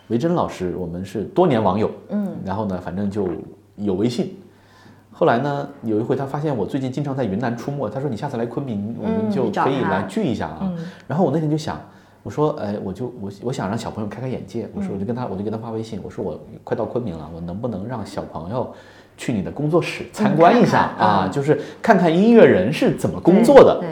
[0.08, 3.28] 维珍老师，我们是多年网友，嗯，然后呢，反正就
[3.76, 4.36] 有微信。
[5.10, 10.70] 后来呢，有一回他发现我最近经常在云南出没，他说你下次来昆明，我们就可以来聚一下啊。
[11.06, 11.80] 然后我那天就想，
[12.22, 18.74] 我说，哎，我就我我想让小朋友开开眼界，我说我就跟他我就给他发微信，我说我快到昆明了，我能不能让小朋友。
[19.16, 23.78] 去你的工作室参观一下啊，就是看看音乐人是怎么工作的。
[23.80, 23.88] 对，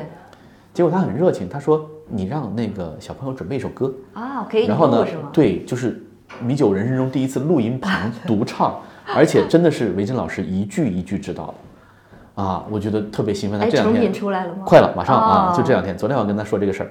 [0.73, 6.03] 结果他很热情，他说：“你让那个小朋友准备一首歌啊，可以。”然后呢，对，就是
[6.43, 8.79] 米酒人生中第一次录音棚独唱，
[9.17, 13.59] 而且真的是维珍老师一句一句指导的啊，我觉得特别兴奋。
[13.59, 14.63] 他这两天出来了吗？
[14.67, 15.97] 快了，马上啊，就这两天。
[15.97, 16.91] 昨天我跟他说这个事儿，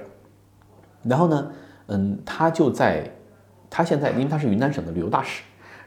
[1.04, 1.46] 然后呢，
[1.86, 3.04] 嗯，他就在
[3.70, 5.42] 他现在，因为他是云南省的旅游大使。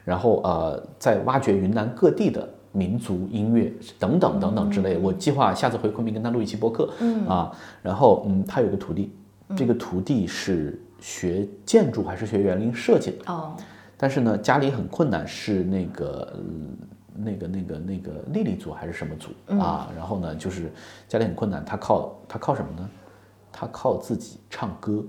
[0.08, 7.52] 然后呃，在挖掘云南各地的民族音乐等等等等之类，我计划下次回昆明跟他录一期播客，嗯啊，
[7.82, 9.12] 然后嗯，他有个徒弟，
[9.54, 13.54] 这个徒弟是学建筑还是学园林设计的哦，
[13.98, 16.40] 但是呢家里很困难，是那个
[17.14, 19.92] 那个那个那个丽丽组还是什么族啊？
[19.94, 20.72] 然后呢就是
[21.10, 22.90] 家里很困难，他靠他靠什么呢？
[23.52, 25.04] 他靠自己唱歌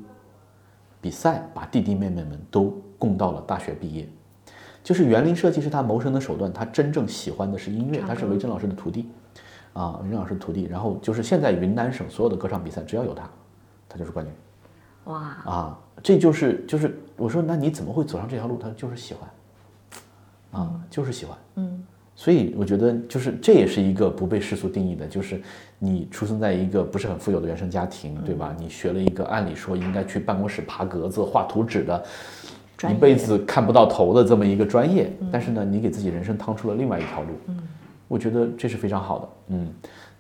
[1.01, 4.09] 比赛，把弟弟妹妹们都供到了大学毕业。
[4.89, 9.07] 就是园林设计是他谋生的手段，他真正喜欢的是音乐，他是维珍老师的徒弟，
[9.74, 10.64] 啊，维珍老师的徒弟。
[10.64, 13.28] 然后就是现在云南省所有的歌唱比赛，只要有他，
[13.86, 14.34] 他就是冠军。
[15.12, 15.20] 哇！
[15.45, 18.57] 啊，这就是就是我说，那你怎么会走上这条路？
[18.57, 21.36] 他就是喜欢，啊，就是喜欢。
[21.57, 21.84] 嗯。
[22.16, 25.39] 所以我觉得就是这也是一个不被世俗定义的，就是
[25.78, 28.57] 你出生在一个不是很富有的原生家庭，对吧？
[28.59, 32.03] 你学了一个按理说应该去办公室爬格子、画图纸的。
[32.87, 37.59] 一辈子看不到头的这么一个专业，但是呢，你给自己人生趟出了另外一条路，嗯，
[38.07, 39.68] 我觉得这是非常好的，嗯，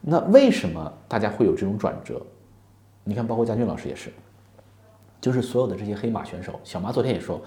[0.00, 2.20] 那为什么大家会有这种转折？
[3.04, 4.10] 你看，包括佳俊老师也是，
[5.20, 7.40] 就是所有的这些黑马选手，小妈昨天也说，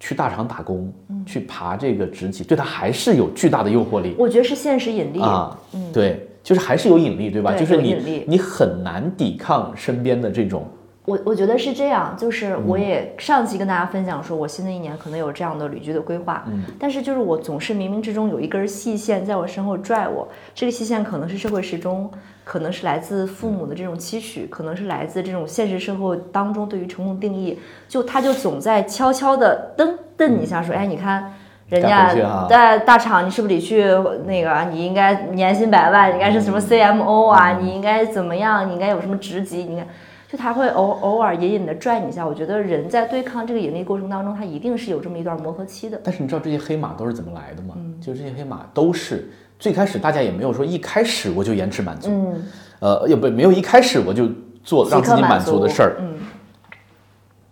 [0.00, 0.90] 去大厂打工，
[1.26, 4.14] 去爬这个职级，对他还是有巨大的诱惑力。
[4.18, 5.20] 我觉得是现实引力。
[5.20, 5.58] 啊，
[5.92, 7.54] 对，就是还是有引力，对吧？
[7.54, 10.66] 就是你你很难抵抗身边的这种。
[11.08, 22.10] 我我觉得是这样，就是我也上期跟大家分享说，我新的一年可能有这样的旅居的规划，嗯，但是就是我总是冥冥之中有一根细线在我身后拽我，这个细线可能是社会时钟，
[22.44, 31.32] 可能是来自父母的这种期许，可能是来自这种现实生活当中对于成功定义，就他就总在悄悄的噔瞪你一下，说，哎，你看
[31.70, 32.12] 人家
[32.50, 33.82] 在大厂，你是不是得去
[34.26, 34.68] 那个？
[34.70, 37.52] 你应该年薪百万，你应该是什么 CMO 啊？
[37.58, 38.68] 你应该怎么样？
[38.68, 39.64] 你应该有什么职级？
[39.64, 39.86] 你看。
[40.30, 45.98] 就他会偶偶尔隐隐的拽你一下，我觉得人在对抗这个引力过程当中，他一定是有这么一段磨合期的。
[46.04, 47.74] 但是你知道这些黑马都是怎么来的吗？
[47.98, 52.42] 就这些黑马都是最开始大家也没有说一开始我就延迟满足，嗯，
[52.80, 54.28] 呃，也不没有一开始我就
[54.62, 56.18] 做让自己满足的事儿，嗯，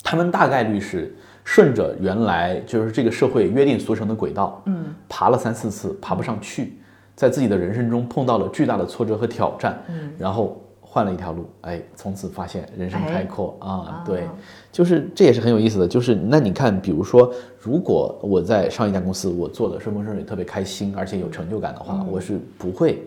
[0.05, 6.77] 他们大概率是顺着原来就是这个社会约定俗成的轨道，嗯，爬了三四次爬不上去，
[7.15, 10.63] 在自己的人生中碰到了巨大的挫折和挑战，嗯，然后。
[10.97, 14.03] 换了一条路，哎，从此发现人生开阔啊！
[14.07, 14.27] 对，
[14.73, 15.87] 就是这也是很有意思的。
[15.87, 17.31] 就是那你看，比如说，
[17.61, 23.07] 如果我在上一家公司，我做的顺风顺水，特别开心，而且有成就感的话，我是不会。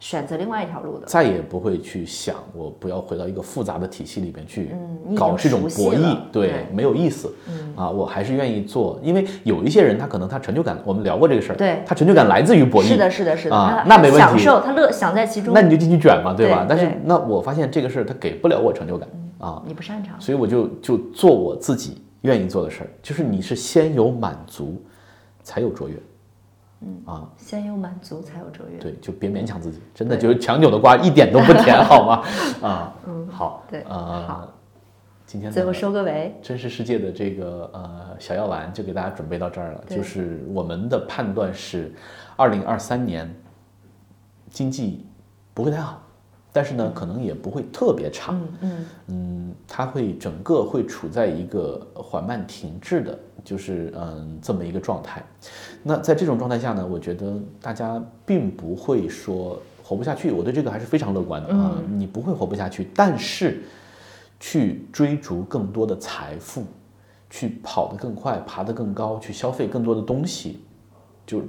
[0.00, 4.70] 选择另外一条路的，再也不会去想我不要回到一个复杂的体系里边去
[5.16, 7.34] 搞这种博弈，对，没有意思。
[7.48, 16.66] 嗯啊，我还是愿意做，因为有一些人他可能他成就感，我们聊过这个事儿，对，他成就感来自于博弈，是的，是的，是的啊，那没问题，享受他乐，享在其中，那你就进去卷嘛，对吧？
[16.68, 24.80] 但是那我发现这个事儿他给不了我成就感啊，你不擅长，所以我就就做我自己愿意做的事儿，就是你是先有满足，
[25.42, 25.94] 才有卓越。
[26.80, 28.78] 嗯啊，先有满足才有卓越。
[28.78, 32.22] 对，就别勉强自己，真的就是强扭的瓜一点都不甜， 好吗？
[32.62, 34.48] 啊， 嗯好，对呃好，
[35.26, 36.34] 今天最后收个尾。
[36.40, 41.92] 真实世界的这个呃小药丸就给大家准备到这儿了，就是我们的判断是，
[42.36, 43.28] 二零二三年
[44.50, 45.04] 经济
[45.52, 46.00] 不会太好，
[46.52, 55.22] 但是呢，可能也不会特别差，嗯嗯嗯，它会整个会处在一个缓慢停滞的，就是嗯这么一个状态。
[55.82, 61.78] 那在这种状态下呢，我觉得大家并不会说活不下去，我对这个还是非常乐观的啊。
[61.96, 63.62] 你不会活不下去，但是
[64.40, 66.64] 去追逐更多的财富，
[67.30, 70.60] 去跑得更快，爬得更高，去消费更多的东西，
[71.26, 71.42] 就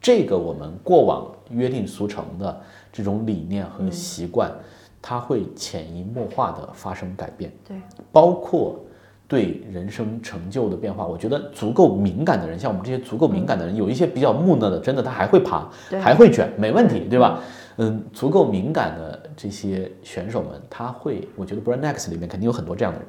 [0.00, 2.60] 这个我们过往约定俗成的
[2.92, 4.50] 这种理念和习惯，
[5.00, 7.76] 它会潜移默化的发生改变，对，
[8.12, 8.80] 包括
[9.28, 11.06] 对人生成就的变化。
[11.06, 17.40] 我觉得足够敏感的人，像我们这些足够敏感的人，有一些比较木讷的，真的他还会爬，对还会卷，没问题，对吧？
[17.76, 23.08] 嗯，足够敏感的这些选手们，他会，我觉得 brandex 里面肯定有很多这样的人，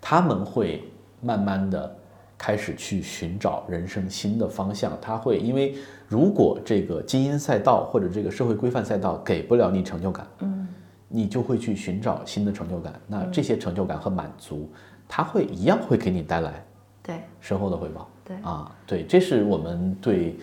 [0.00, 0.84] 他们会
[1.20, 1.96] 慢慢的
[2.44, 4.92] 开始去寻找人生新的方向。
[5.00, 5.74] 他会因为
[6.06, 10.68] 如果这个精英赛道或者这个社会规范赛道给不了你成就感，嗯，
[11.08, 12.92] 你就会去寻找新的成就感。
[13.06, 14.70] 那这些成就感和满足，
[15.08, 16.62] 它会一样会给你带来
[17.02, 18.06] 对深厚的回报。
[18.22, 20.36] 对啊，对，这是我们对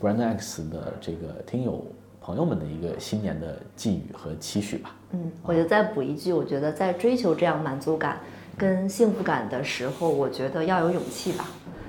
[0.00, 1.84] Brand X 的这个听友
[2.18, 4.96] 朋友们的一个新年的寄语和期许吧。
[5.10, 8.20] 嗯，我就再补一句，我觉得在追求这样满足感
[8.62, 11.44] 跟幸福感的时候，我觉得要有勇气吧。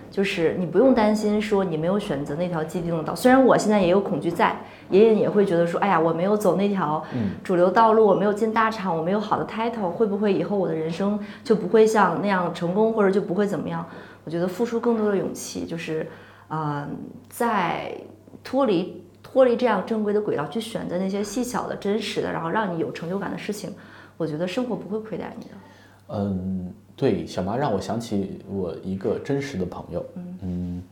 [0.09, 4.55] 就是你不用担心说你没有选择那条既定的道，虽然我现在也有恐惧在，
[4.89, 7.03] 爷爷也会觉得说，哎呀，我没有走那条
[7.43, 13.85] 主流道路，我没有进大厂，我没有好的 title，会不会以后我的人生就不会像那样成功，或者就不会怎么样？
[14.25, 16.07] 我觉得付出更多的勇气，就是，
[16.47, 16.87] 啊、
[17.29, 17.95] 在
[18.43, 23.71] 脱离脱离这样正规的轨道，去选择那些细小的、真实的，然后让你有成就感的事情，
[24.17, 25.51] 我觉得生活不会亏待你的。
[26.09, 30.05] 嗯，对，小妈让我想起我一个真实的朋友，
[30.41, 30.83] 嗯，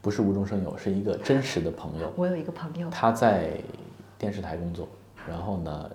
[0.00, 2.12] 不是无中生有，是一个真实的朋友。
[2.16, 3.52] 我有一个朋友，他在
[4.18, 4.86] 电视台工作，
[5.28, 5.90] 然后呢，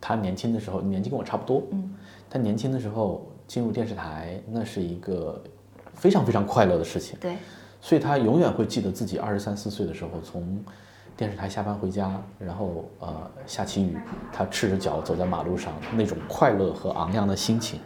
[0.00, 1.94] 他年轻的时候年纪跟我差不多，嗯，
[2.30, 5.42] 他年轻的时候进入电视台，那是一个
[5.94, 7.36] 非常非常快乐的事情，对，
[7.80, 10.62] 所以他永远会记得自己二十三四岁的时候从
[11.18, 13.98] 电视台下班回家，然后呃下起雨，
[14.32, 17.80] 他赤着脚走在马路上那种快乐和昂扬的心情。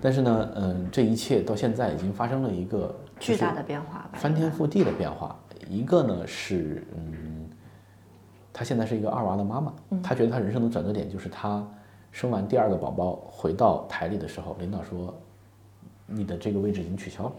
[0.00, 4.10] 但是呢，嗯，这一切到现在已经发生了一个巨大的变化吧。
[4.12, 5.36] 翻天覆地的变化。
[5.68, 7.50] 一个呢是，嗯，
[8.52, 11.66] 她现在是一个二娃的妈妈，她觉得她人生的转折点就是她
[12.12, 15.12] 生完第二个宝宝回到台里的时候，领导说，
[16.06, 17.32] 你的这个位置已经取消了，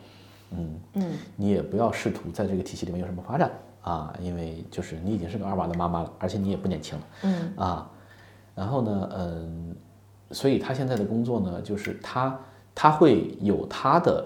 [0.51, 3.49] 嗯嗯，你也不要试图在这个体系里面有什么发展
[3.85, 7.89] 啊，因为就是你已经是个二娃的妈妈了，而且你也不年轻了，嗯啊，
[8.55, 9.75] 然后呢，嗯，
[10.31, 12.39] 所以他现在的工作呢，就是他
[12.73, 14.25] 他会有他的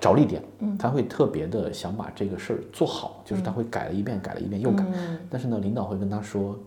[0.00, 6.58] 着力点，嗯，他会特别的想把这个事儿做好，就是他会改了一遍，改了一遍又改，嗯但是呢，领导会跟他说，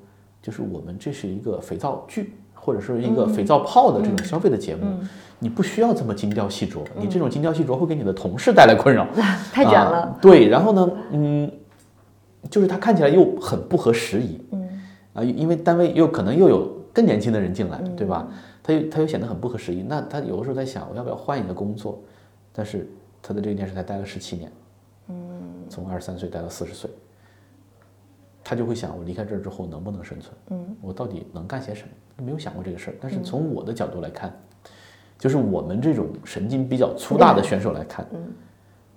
[0.41, 2.33] 就是我们这是一个肥皂剧。
[2.57, 4.87] 或者是一个肥皂泡的这种消费的节目，
[5.37, 9.05] 你不需要这么精雕细琢，你这种精雕细琢会给你的同事带来困扰，
[9.53, 9.99] 太卷了。
[9.99, 10.17] 啊。
[10.19, 11.51] 对，然后呢，嗯，
[12.49, 14.81] 就是他看起来又很不合时宜，嗯
[15.13, 18.27] 啊，因为单位又可能又有更年轻的人进来，对吧？
[18.61, 19.83] 他又他又显得很不合时宜。
[19.87, 21.99] 那他有的时候在想，我要不要换一个工作？
[22.53, 22.87] 但是
[23.21, 24.51] 他在这个电视台待了十七年，
[25.09, 25.15] 嗯，
[25.69, 26.89] 从二十三岁待到四十岁，
[28.43, 30.33] 他就会想，我离开这儿之后能不能生存？
[30.51, 31.89] 嗯，我到底能干些什么？
[32.17, 32.95] 他没有想过这个事儿。
[33.01, 34.33] 但是从我的角度来看，
[35.19, 38.33] 就是我们这种神经比较粗大的选手来看，嗯，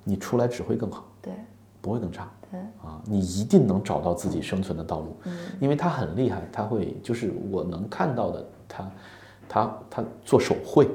[0.05, 1.07] 你出来只会更好。
[1.21, 1.33] 对
[1.81, 2.31] 不会更差。
[2.51, 5.17] 对啊，你一定能找到自己生存的道路，
[5.61, 8.91] 因为他很厉害，他会就是我能看到的，他
[9.49, 10.89] 他他做手绘，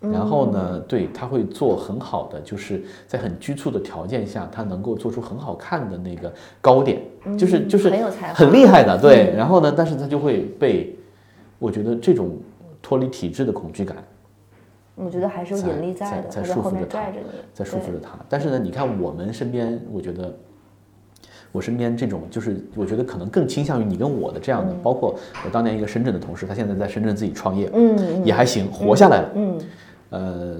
[0.00, 7.00] 然后呢，对他会做很好的，就是在很局促的条件下，他能够做出很好看的那个糕点，
[7.38, 8.34] 就是就是很有才华。
[8.34, 9.34] 很厉害的，对。
[9.34, 10.94] 然后呢，但是他就会被，
[11.58, 12.36] 我觉得这种
[12.82, 13.96] 脱离体制的恐惧感
[14.94, 17.06] 我觉得还是有引力的，在在他在后束缚着他
[17.54, 18.18] 在束缚着他。
[18.28, 20.36] 但是呢，你看我们身边，我觉得
[21.52, 29.28] 我身边这种，就是我觉得可能更倾向于你跟我的这样的，包括我当年一个深圳的同事，他现在在深圳自己创业，嗯也还行，活下来了。
[29.34, 29.58] 嗯
[30.10, 30.56] 呃，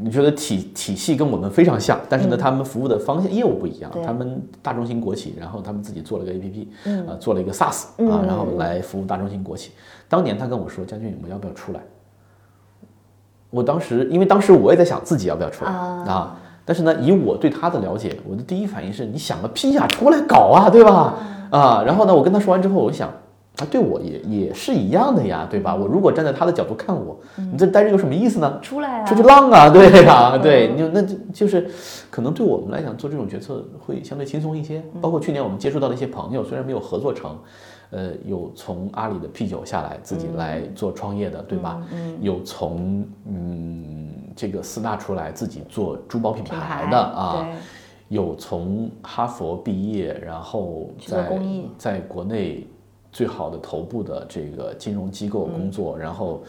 [0.00, 3.88] 你觉得体体系跟我们非常像，但是呢，他们服务的方向业务不一样。
[4.04, 9.70] 他们大中型国企，然后他们自己做了个 APP，嗯呃，做了一个 SaaS 啊，然后来服务大中型国企。
[10.08, 11.80] 当年他跟我说：“将军，我要不要出来？”
[13.50, 16.40] 我当时因为当时我也在想自己要不要出来啊啊，
[16.70, 21.16] 但是呢，以我对他的了解，我的第一反应是你想个屁呀，出来搞啊，对吧？
[21.50, 23.08] 啊，然后呢，我跟他说完之后，我想
[23.58, 25.74] 啊，对我也也是一样的呀，对吧？
[25.74, 28.56] 我如果站在他的角度看我，你这待着有什么意思呢？
[28.62, 31.68] 出来啊，出去浪啊，对呀，对，你那就就是
[32.08, 34.80] 可能对我们来讲做这种决策会相对轻松一些。
[35.00, 37.36] 包括去年我们接触到的一些朋友，虽然没有合作成。
[37.90, 41.84] 呃，有从阿里的 P 九下来自己来做创业的，对吧？
[41.92, 47.46] 嗯有从嗯这个四大出来自己做珠宝品品牌牌的啊，
[48.08, 51.40] 有从哈佛毕业，然后在
[51.76, 52.66] 在国内
[53.10, 56.00] 最好的头部的这个金融机构工作，嗯。
[56.00, 56.42] 然后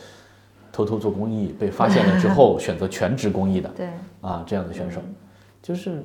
[0.71, 3.89] 偷偷做公益被发现了之后 选择全职公益的对。
[4.21, 4.91] 啊这样的选嗯。
[4.91, 5.01] 手，
[5.61, 6.03] 就是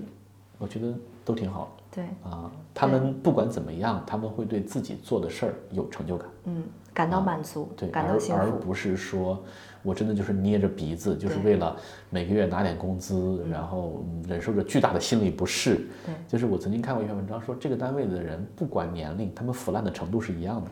[0.58, 0.92] 我觉得
[1.24, 2.52] 都挺好对，啊。
[2.74, 6.28] 他们不管怎么样，他们会对自己做的事儿有成就感。
[6.44, 9.42] 嗯，感到满足，啊对，感到而幸福，而不是说
[9.82, 11.74] 我真的就是捏着鼻子，就是为了
[12.10, 15.88] 每个月拿点工资，然后嗯忍受着巨大的心理不适。
[16.04, 20.70] 对，就是我曾经看过一篇文章说，这个单位的人不管年龄，他们腐烂的程度是一样的。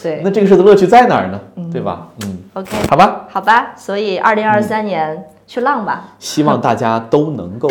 [0.00, 1.40] 对 那这个事的乐趣在哪儿呢？
[1.72, 2.08] 对吧？
[2.22, 7.68] 嗯，，OK，好吧，好吧，所以二零二三年去浪吧，希望大家都能够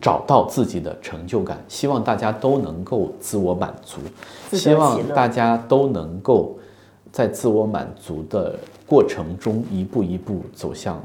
[0.00, 4.00] 找到自己的成就感，希望大家都能够自我满足，
[4.56, 6.58] 希望大家都能够
[7.12, 11.02] 在自我满足的过程中一步一步走向，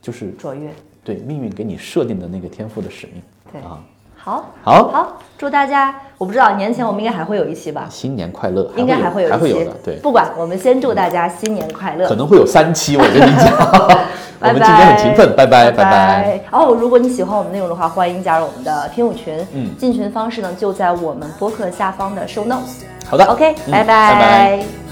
[0.00, 0.72] 就是卓越，
[1.02, 3.22] 对命运给你设定的那个天赋的使命。
[3.52, 3.60] 对。
[3.62, 3.82] 啊，
[4.22, 12.06] 好，好，好，祝大家，我不知道年前我们应该还会有一期吧，新年快乐，应该还会有一期，还会有的，对，不管，我们先祝大家新年快乐。
[12.06, 12.14] 可。
[12.14, 13.46] 能会有三期，我跟你讲，
[14.40, 16.40] 我拜们今天很勤奋，拜拜，拜拜。
[16.50, 19.34] 哦，如果你喜欢我们内容的话，欢迎加入我们的听友群。
[19.54, 19.74] 嗯。
[19.78, 22.84] 进群方式呢就在我们播客下方的 show notes。
[23.08, 23.24] 好的。
[23.24, 23.84] OK，嗯拜。
[23.84, 24.89] 拜拜